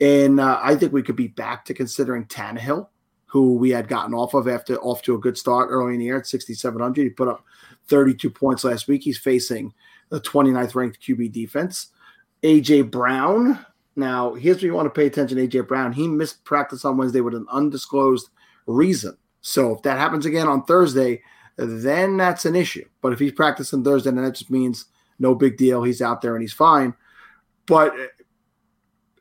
and 0.01 0.39
uh, 0.39 0.61
I 0.63 0.77
think 0.77 0.93
we 0.93 1.03
could 1.03 1.17
be 1.17 1.29
back 1.29 1.65
to 1.67 1.75
considering 1.75 2.27
Tannehill, 2.27 2.89
who 3.27 3.57
we 3.57 3.71
had 3.71 3.89
gotten 3.89 4.15
off 4.15 4.35
of 4.35 4.47
after 4.49 4.77
off 4.77 5.03
to 5.03 5.15
a 5.15 5.19
good 5.19 5.37
start 5.37 5.69
early 5.71 5.95
in 5.95 5.99
the 5.99 6.07
year 6.07 6.19
at 6.19 6.27
6,700. 6.27 7.03
He 7.03 7.11
put 7.11 7.29
up 7.29 7.45
32 7.89 8.31
points 8.31 8.65
last 8.65 8.87
week. 8.87 9.03
He's 9.03 9.19
facing 9.19 9.75
the 10.11 10.21
29th 10.21 10.75
ranked 10.75 11.01
QB 11.01 11.33
defense. 11.33 11.89
AJ 12.43 12.91
Brown. 12.91 13.65
Now, 13.99 14.35
here's 14.35 14.59
where 14.59 14.67
you 14.67 14.75
want 14.75 14.87
to 14.87 14.97
pay 14.97 15.07
attention. 15.07 15.39
AJ 15.39 15.67
Brown. 15.67 15.93
He 15.93 16.07
missed 16.07 16.45
practice 16.45 16.85
on 16.85 16.97
Wednesday 16.97 17.21
with 17.21 17.35
an 17.35 17.47
undisclosed 17.51 18.31
reason. 18.67 19.19
So 19.41 19.75
if 19.75 19.83
that 19.83 19.99
happens 19.99 20.25
again 20.25 20.47
on 20.47 20.63
Thursday, 20.63 21.21
then 21.57 22.17
that's 22.17 22.45
an 22.45 22.55
issue. 22.55 22.89
But 23.03 23.13
if 23.13 23.19
he's 23.19 23.33
practicing 23.33 23.83
Thursday, 23.83 24.13
then 24.13 24.23
that 24.23 24.37
just 24.37 24.53
means 24.53 24.85
no 25.19 25.35
big 25.35 25.57
deal. 25.57 25.83
He's 25.83 26.01
out 26.01 26.23
there 26.23 26.37
and 26.37 26.43
he's 26.43 26.53
fine. 26.53 26.95
But 27.67 27.93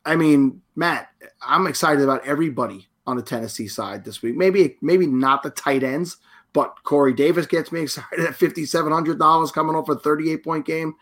I 0.05 0.15
mean, 0.15 0.61
Matt, 0.75 1.09
I'm 1.41 1.65
excited 1.65 2.03
about 2.03 2.23
everybody 2.27 2.87
on 3.07 3.17
the 3.17 3.23
Tennessee 3.23 3.67
side 3.67 4.05
this 4.05 4.21
week. 4.21 4.35
Maybe 4.35 4.77
maybe 4.81 5.07
not 5.07 5.41
the 5.41 5.49
tight 5.49 5.81
ends, 5.81 6.17
but 6.53 6.83
Corey 6.83 7.13
Davis 7.13 7.47
gets 7.47 7.71
me 7.71 7.81
excited 7.83 8.19
at 8.19 8.35
fifty 8.35 8.67
seven 8.67 8.91
hundred 8.91 9.17
dollars 9.17 9.51
coming 9.51 9.75
off 9.75 9.89
a 9.89 9.95
thirty 9.95 10.31
eight 10.31 10.43
point 10.43 10.67
game, 10.67 10.93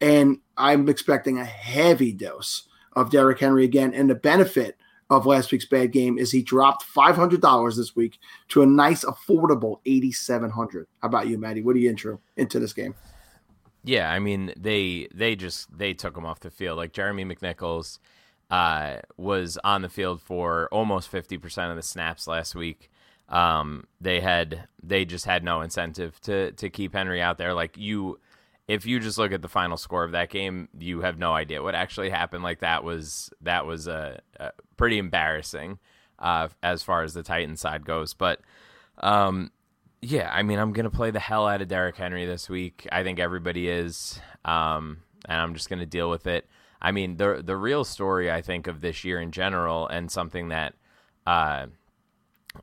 and 0.00 0.38
I'm 0.56 0.88
expecting 0.88 1.38
a 1.38 1.44
heavy 1.44 2.10
dose 2.10 2.66
of 2.94 3.10
Derrick 3.10 3.38
Henry 3.38 3.64
again. 3.64 3.94
And 3.94 4.08
the 4.08 4.14
benefit 4.14 4.76
of 5.10 5.26
last 5.26 5.50
week's 5.50 5.66
bad 5.66 5.92
game 5.92 6.18
is 6.18 6.30
he 6.30 6.42
dropped 6.42 6.84
five 6.84 7.16
hundred 7.16 7.40
dollars 7.40 7.76
this 7.76 7.96
week 7.96 8.18
to 8.48 8.62
a 8.62 8.66
nice 8.66 9.04
affordable 9.04 9.80
eighty 9.84 10.12
seven 10.12 10.50
hundred. 10.50 10.86
How 11.02 11.08
about 11.08 11.26
you, 11.26 11.36
Maddie? 11.36 11.62
What 11.62 11.76
are 11.76 11.80
you 11.80 11.90
intro 11.90 12.20
into 12.36 12.60
this 12.60 12.72
game? 12.72 12.94
Yeah, 13.82 14.10
I 14.10 14.18
mean 14.18 14.52
they 14.56 15.08
they 15.12 15.34
just 15.34 15.76
they 15.76 15.94
took 15.94 16.16
him 16.16 16.26
off 16.26 16.40
the 16.40 16.50
field. 16.50 16.76
Like 16.76 16.92
Jeremy 16.92 17.24
McNichols 17.24 17.98
uh, 18.50 18.98
was 19.16 19.58
on 19.64 19.82
the 19.82 19.88
field 19.88 20.20
for 20.20 20.68
almost 20.70 21.08
fifty 21.08 21.38
percent 21.38 21.70
of 21.70 21.76
the 21.76 21.82
snaps 21.82 22.26
last 22.26 22.54
week. 22.54 22.90
Um, 23.28 23.86
they 24.00 24.20
had 24.20 24.68
they 24.82 25.04
just 25.04 25.24
had 25.24 25.42
no 25.44 25.60
incentive 25.60 26.20
to 26.22 26.52
to 26.52 26.68
keep 26.68 26.94
Henry 26.94 27.22
out 27.22 27.38
there. 27.38 27.54
Like 27.54 27.76
you, 27.76 28.18
if 28.70 28.86
you 28.86 29.00
just 29.00 29.18
look 29.18 29.32
at 29.32 29.42
the 29.42 29.48
final 29.48 29.76
score 29.76 30.04
of 30.04 30.12
that 30.12 30.30
game, 30.30 30.68
you 30.78 31.00
have 31.00 31.18
no 31.18 31.32
idea 31.32 31.60
what 31.60 31.74
actually 31.74 32.08
happened. 32.08 32.44
Like 32.44 32.60
that 32.60 32.84
was 32.84 33.28
that 33.40 33.66
was 33.66 33.88
a, 33.88 34.20
a 34.38 34.52
pretty 34.76 34.98
embarrassing 34.98 35.80
uh, 36.20 36.46
as 36.62 36.84
far 36.84 37.02
as 37.02 37.12
the 37.12 37.24
Titan 37.24 37.56
side 37.56 37.84
goes. 37.84 38.14
But 38.14 38.40
um, 38.98 39.50
yeah, 40.00 40.30
I 40.32 40.44
mean, 40.44 40.60
I'm 40.60 40.72
gonna 40.72 40.88
play 40.88 41.10
the 41.10 41.18
hell 41.18 41.48
out 41.48 41.60
of 41.60 41.66
Derrick 41.66 41.96
Henry 41.96 42.26
this 42.26 42.48
week. 42.48 42.86
I 42.92 43.02
think 43.02 43.18
everybody 43.18 43.68
is, 43.68 44.20
um, 44.44 44.98
and 45.24 45.40
I'm 45.40 45.54
just 45.54 45.68
gonna 45.68 45.84
deal 45.84 46.08
with 46.08 46.28
it. 46.28 46.46
I 46.80 46.92
mean, 46.92 47.16
the 47.16 47.42
the 47.44 47.56
real 47.56 47.82
story 47.82 48.30
I 48.30 48.40
think 48.40 48.68
of 48.68 48.80
this 48.80 49.02
year 49.02 49.20
in 49.20 49.32
general, 49.32 49.88
and 49.88 50.12
something 50.12 50.50
that 50.50 50.74
uh, 51.26 51.66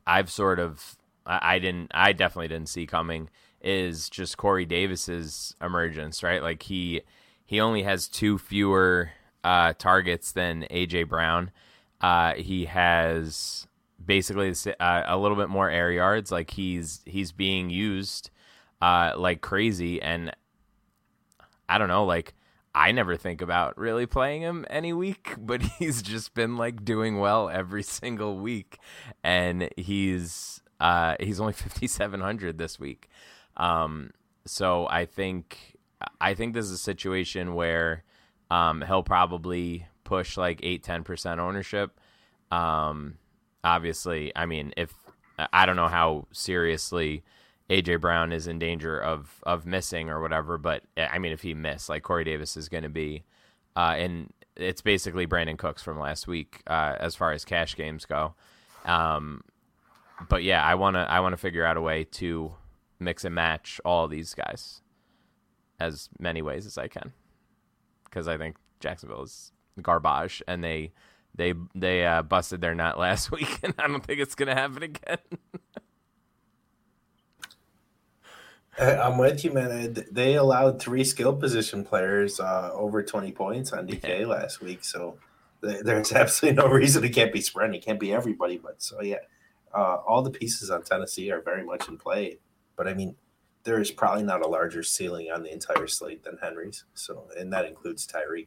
I've 0.06 0.30
sort 0.30 0.58
of 0.58 0.96
I, 1.26 1.56
I 1.56 1.58
didn't 1.58 1.90
I 1.92 2.14
definitely 2.14 2.48
didn't 2.48 2.70
see 2.70 2.86
coming 2.86 3.28
is 3.68 4.08
just 4.08 4.38
Corey 4.38 4.64
Davis's 4.64 5.54
emergence, 5.60 6.22
right? 6.22 6.42
Like 6.42 6.62
he 6.62 7.02
he 7.44 7.60
only 7.60 7.82
has 7.82 8.08
two 8.08 8.38
fewer 8.38 9.10
uh, 9.44 9.74
targets 9.78 10.32
than 10.32 10.66
AJ 10.70 11.08
Brown. 11.08 11.50
Uh, 12.00 12.32
he 12.34 12.64
has 12.64 13.66
basically 14.02 14.54
uh, 14.80 15.02
a 15.06 15.18
little 15.18 15.36
bit 15.36 15.50
more 15.50 15.68
air 15.68 15.92
yards. 15.92 16.32
Like 16.32 16.52
he's 16.52 17.02
he's 17.04 17.30
being 17.30 17.68
used 17.68 18.30
uh, 18.80 19.12
like 19.18 19.42
crazy, 19.42 20.00
and 20.00 20.32
I 21.68 21.76
don't 21.76 21.88
know. 21.88 22.06
Like 22.06 22.32
I 22.74 22.90
never 22.92 23.16
think 23.16 23.42
about 23.42 23.76
really 23.76 24.06
playing 24.06 24.40
him 24.40 24.64
any 24.70 24.94
week, 24.94 25.34
but 25.38 25.60
he's 25.60 26.00
just 26.00 26.32
been 26.32 26.56
like 26.56 26.86
doing 26.86 27.18
well 27.18 27.50
every 27.50 27.82
single 28.00 28.38
week, 28.38 28.78
and 29.22 29.68
he's 29.76 30.62
uh, 30.80 31.16
he's 31.20 31.38
only 31.38 31.52
fifty 31.52 31.86
seven 31.86 32.22
hundred 32.22 32.56
this 32.56 32.80
week. 32.80 33.10
Um, 33.58 34.10
so 34.46 34.86
I 34.88 35.04
think 35.04 35.76
I 36.20 36.34
think 36.34 36.54
this 36.54 36.66
is 36.66 36.72
a 36.72 36.78
situation 36.78 37.54
where 37.54 38.04
um, 38.50 38.82
he'll 38.86 39.02
probably 39.02 39.86
push 40.04 40.36
like 40.36 40.60
8 40.62 40.82
10% 40.82 41.38
ownership. 41.38 42.00
Um, 42.50 43.18
obviously, 43.62 44.32
I 44.34 44.46
mean, 44.46 44.72
if 44.76 44.94
I 45.52 45.66
don't 45.66 45.76
know 45.76 45.88
how 45.88 46.26
seriously 46.32 47.22
AJ 47.68 48.00
Brown 48.00 48.32
is 48.32 48.46
in 48.46 48.58
danger 48.58 48.98
of 48.98 49.40
of 49.42 49.66
missing 49.66 50.08
or 50.08 50.20
whatever, 50.20 50.56
but 50.56 50.82
I 50.96 51.18
mean, 51.18 51.32
if 51.32 51.42
he 51.42 51.54
missed, 51.54 51.88
like 51.88 52.02
Corey 52.02 52.24
Davis 52.24 52.56
is 52.56 52.68
going 52.68 52.84
to 52.84 52.88
be, 52.88 53.24
uh, 53.76 53.94
and 53.96 54.32
it's 54.56 54.80
basically 54.80 55.26
Brandin 55.26 55.58
Cooks 55.58 55.82
from 55.82 55.98
last 55.98 56.26
week 56.26 56.62
uh, 56.66 56.96
as 56.98 57.14
far 57.14 57.32
as 57.32 57.44
cash 57.44 57.76
games 57.76 58.06
go. 58.06 58.34
Um, 58.84 59.42
but 60.28 60.42
yeah, 60.42 60.64
I 60.64 60.74
wanna 60.74 61.06
I 61.08 61.20
wanna 61.20 61.36
figure 61.36 61.64
out 61.64 61.76
a 61.76 61.80
way 61.80 62.04
to 62.04 62.54
mix 63.00 63.24
and 63.24 63.34
match 63.34 63.80
all 63.84 64.08
these 64.08 64.34
guys 64.34 64.82
as 65.80 66.08
many 66.18 66.42
ways 66.42 66.66
as 66.66 66.76
I 66.76 66.88
can 66.88 67.12
because 68.04 68.26
I 68.26 68.36
think 68.36 68.56
Jacksonville 68.80 69.22
is 69.22 69.52
garbage 69.80 70.42
and 70.48 70.62
they 70.64 70.92
they 71.34 71.54
they 71.74 72.04
uh, 72.04 72.22
busted 72.22 72.60
their 72.60 72.74
nut 72.74 72.98
last 72.98 73.30
week 73.30 73.60
and 73.62 73.74
I 73.78 73.86
don't 73.86 74.04
think 74.04 74.20
it's 74.20 74.34
gonna 74.34 74.54
happen 74.54 74.82
again. 74.82 75.18
I'm 78.80 79.18
with 79.18 79.44
you, 79.44 79.52
man. 79.52 80.04
They 80.12 80.36
allowed 80.36 80.80
three 80.80 81.02
skill 81.02 81.34
position 81.34 81.84
players 81.84 82.38
uh, 82.38 82.70
over 82.72 83.02
20 83.02 83.32
points 83.32 83.72
on 83.72 83.88
DK 83.88 84.24
last 84.24 84.60
week, 84.60 84.84
so 84.84 85.18
there's 85.60 86.12
absolutely 86.14 86.62
no 86.62 86.68
reason 86.68 87.02
it 87.02 87.10
can't 87.10 87.32
be 87.32 87.40
spread. 87.40 87.74
It 87.74 87.84
can't 87.84 87.98
be 87.98 88.12
everybody, 88.12 88.56
but 88.56 88.80
so 88.80 89.02
yeah, 89.02 89.16
uh, 89.74 89.96
all 90.06 90.22
the 90.22 90.30
pieces 90.30 90.70
on 90.70 90.82
Tennessee 90.82 91.30
are 91.30 91.40
very 91.40 91.64
much 91.64 91.88
in 91.88 91.98
play. 91.98 92.38
But 92.78 92.88
I 92.88 92.94
mean, 92.94 93.14
there 93.64 93.78
is 93.78 93.90
probably 93.90 94.22
not 94.22 94.42
a 94.42 94.48
larger 94.48 94.82
ceiling 94.82 95.30
on 95.30 95.42
the 95.42 95.52
entire 95.52 95.86
slate 95.86 96.24
than 96.24 96.38
Henry's. 96.40 96.84
So, 96.94 97.26
and 97.38 97.52
that 97.52 97.66
includes 97.66 98.06
Tyreek. 98.06 98.46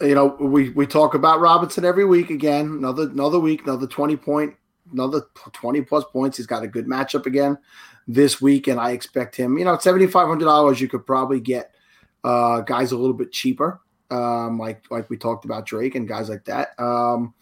You 0.00 0.14
know, 0.14 0.36
we 0.38 0.70
we 0.70 0.86
talk 0.86 1.14
about 1.14 1.40
Robinson 1.40 1.84
every 1.84 2.04
week. 2.04 2.30
Again, 2.30 2.66
another 2.66 3.04
another 3.08 3.40
week, 3.40 3.62
another 3.64 3.88
twenty 3.88 4.16
point, 4.16 4.54
another 4.92 5.22
twenty 5.52 5.80
plus 5.80 6.04
points. 6.12 6.36
He's 6.36 6.46
got 6.46 6.62
a 6.62 6.68
good 6.68 6.86
matchup 6.86 7.26
again 7.26 7.58
this 8.06 8.40
week, 8.40 8.68
and 8.68 8.78
I 8.78 8.90
expect 8.90 9.34
him. 9.34 9.58
You 9.58 9.64
know, 9.64 9.76
seventy 9.78 10.06
five 10.06 10.28
hundred 10.28 10.44
dollars, 10.44 10.80
you 10.80 10.88
could 10.88 11.04
probably 11.04 11.40
get 11.40 11.74
uh, 12.22 12.60
guys 12.60 12.92
a 12.92 12.96
little 12.96 13.16
bit 13.16 13.32
cheaper 13.32 13.80
um, 14.10 14.58
like 14.58 14.84
like 14.90 15.10
we 15.10 15.16
talked 15.16 15.44
about 15.44 15.66
Drake 15.66 15.94
and 15.94 16.08
guys 16.08 16.28
like 16.28 16.44
that. 16.44 16.78
Um, 16.78 17.34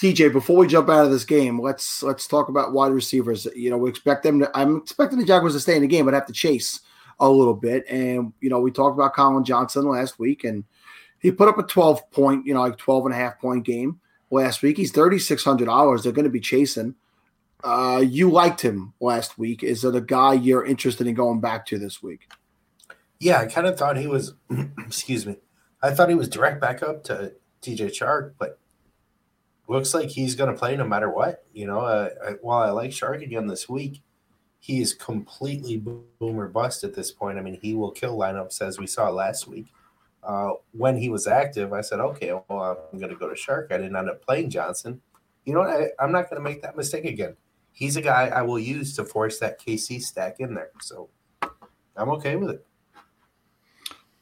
TJ, 0.00 0.32
before 0.32 0.56
we 0.56 0.66
jump 0.66 0.88
out 0.88 1.04
of 1.04 1.10
this 1.10 1.24
game, 1.24 1.60
let's 1.60 2.02
let's 2.02 2.26
talk 2.26 2.48
about 2.48 2.72
wide 2.72 2.92
receivers. 2.92 3.46
You 3.54 3.70
know, 3.70 3.78
we 3.78 3.88
expect 3.88 4.22
them 4.22 4.40
to. 4.40 4.50
I'm 4.54 4.76
expecting 4.76 5.18
the 5.18 5.24
Jaguars 5.24 5.54
to 5.54 5.60
stay 5.60 5.76
in 5.76 5.82
the 5.82 5.88
game, 5.88 6.04
but 6.04 6.14
have 6.14 6.26
to 6.26 6.32
chase 6.32 6.80
a 7.18 7.28
little 7.28 7.54
bit. 7.54 7.84
And 7.88 8.32
you 8.40 8.50
know, 8.50 8.60
we 8.60 8.70
talked 8.70 8.96
about 8.96 9.14
Collin 9.14 9.44
Johnson 9.44 9.88
last 9.88 10.18
week, 10.18 10.44
and 10.44 10.64
he 11.18 11.30
put 11.30 11.48
up 11.48 11.58
a 11.58 11.62
12 11.62 12.10
point, 12.10 12.46
you 12.46 12.54
know, 12.54 12.60
like 12.60 12.76
12 12.76 13.06
and 13.06 13.14
a 13.14 13.18
half 13.18 13.40
point 13.40 13.64
game 13.64 14.00
last 14.30 14.62
week. 14.62 14.76
He's 14.76 14.92
thirty 14.92 15.18
six 15.18 15.44
hundred 15.44 15.66
dollars. 15.66 16.02
They're 16.02 16.12
going 16.12 16.24
to 16.24 16.30
be 16.30 16.40
chasing. 16.40 16.94
Uh, 17.64 18.04
you 18.06 18.30
liked 18.30 18.60
him 18.60 18.92
last 19.00 19.38
week. 19.38 19.62
Is 19.62 19.82
it 19.82 19.96
a 19.96 20.00
guy 20.00 20.34
you're 20.34 20.64
interested 20.64 21.06
in 21.06 21.14
going 21.14 21.40
back 21.40 21.66
to 21.66 21.78
this 21.78 22.02
week? 22.02 22.28
Yeah, 23.18 23.40
I 23.40 23.46
kind 23.46 23.66
of 23.66 23.78
thought 23.78 23.96
he 23.96 24.06
was. 24.06 24.34
excuse 24.78 25.26
me. 25.26 25.36
I 25.82 25.92
thought 25.92 26.08
he 26.08 26.14
was 26.14 26.28
direct 26.28 26.60
backup 26.60 27.04
to 27.04 27.32
DJ 27.62 27.86
Chark, 27.86 28.34
but 28.38 28.58
looks 29.68 29.94
like 29.94 30.08
he's 30.08 30.34
going 30.34 30.52
to 30.52 30.58
play 30.58 30.76
no 30.76 30.86
matter 30.86 31.10
what. 31.10 31.44
You 31.52 31.66
know, 31.66 31.80
uh, 31.80 32.10
I, 32.24 32.30
while 32.40 32.62
I 32.62 32.70
like 32.70 32.90
Chark 32.90 33.22
again 33.22 33.46
this 33.46 33.68
week, 33.68 34.02
he 34.58 34.80
is 34.80 34.94
completely 34.94 35.76
boomer 36.18 36.48
bust 36.48 36.84
at 36.84 36.94
this 36.94 37.12
point. 37.12 37.38
I 37.38 37.42
mean, 37.42 37.58
he 37.60 37.74
will 37.74 37.90
kill 37.90 38.16
lineups 38.16 38.60
as 38.62 38.78
we 38.78 38.86
saw 38.86 39.10
last 39.10 39.46
week. 39.46 39.66
Uh, 40.22 40.52
when 40.72 40.96
he 40.96 41.08
was 41.08 41.26
active, 41.26 41.72
I 41.72 41.82
said, 41.82 42.00
okay, 42.00 42.32
well, 42.32 42.88
I'm 42.92 42.98
going 42.98 43.12
to 43.12 43.18
go 43.18 43.28
to 43.28 43.34
Chark. 43.34 43.70
I 43.70 43.76
didn't 43.76 43.96
end 43.96 44.10
up 44.10 44.24
playing 44.24 44.50
Johnson. 44.50 45.00
You 45.44 45.54
know? 45.54 45.62
I, 45.62 45.88
I'm 46.00 46.10
not 46.10 46.28
going 46.28 46.42
to 46.42 46.48
make 46.48 46.62
that 46.62 46.76
mistake 46.76 47.04
again. 47.04 47.36
He's 47.72 47.96
a 47.96 48.02
guy 48.02 48.28
I 48.28 48.42
will 48.42 48.58
use 48.58 48.96
to 48.96 49.04
force 49.04 49.38
that 49.38 49.60
KC 49.60 50.00
stack 50.00 50.40
in 50.40 50.54
there. 50.54 50.70
So 50.80 51.10
I'm 51.96 52.08
okay 52.10 52.36
with 52.36 52.50
it. 52.50 52.66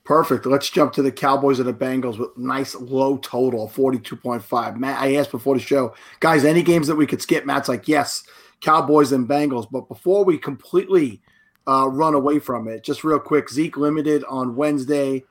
Perfect. 0.04 0.44
Let's 0.44 0.68
jump 0.68 0.92
to 0.94 1.02
the 1.02 1.10
Cowboys 1.10 1.58
and 1.58 1.68
the 1.68 1.72
Bengals 1.72 2.18
with 2.18 2.36
nice 2.36 2.74
low 2.74 3.16
total, 3.16 3.68
42.5. 3.68 4.76
Matt, 4.76 5.00
I 5.00 5.14
asked 5.14 5.30
before 5.30 5.54
the 5.54 5.62
show, 5.62 5.94
guys, 6.20 6.44
any 6.44 6.62
games 6.62 6.88
that 6.88 6.96
we 6.96 7.06
could 7.06 7.22
skip? 7.22 7.46
Matt's 7.46 7.70
like, 7.70 7.88
yes, 7.88 8.22
Cowboys 8.60 9.12
and 9.12 9.26
Bengals. 9.26 9.66
But 9.70 9.88
before 9.88 10.24
we 10.24 10.36
completely 10.36 11.22
uh, 11.66 11.88
run 11.90 12.14
away 12.14 12.38
from 12.38 12.68
it, 12.68 12.84
just 12.84 13.02
real 13.02 13.18
quick, 13.18 13.48
Zeke 13.48 13.78
limited 13.78 14.24
on 14.24 14.56
Wednesday. 14.56 15.24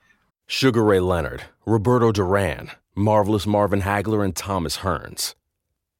Sugar 0.48 0.84
Ray 0.84 1.00
Leonard, 1.00 1.44
Roberto 1.68 2.12
Duran, 2.12 2.72
Marvelous 2.96 3.46
Marvin 3.46 3.82
Hagler, 3.82 4.26
and 4.26 4.36
Thomas 4.36 4.78
Hearns. 4.78 5.36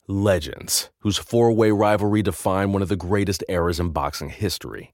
Legends, 0.08 0.90
whose 1.00 1.18
four 1.18 1.52
way 1.54 1.70
rivalry 1.72 2.24
defined 2.24 2.74
one 2.74 2.82
of 2.82 2.90
the 2.90 2.96
greatest 2.96 3.44
eras 3.48 3.80
in 3.80 3.90
boxing 3.92 4.30
history. 4.30 4.94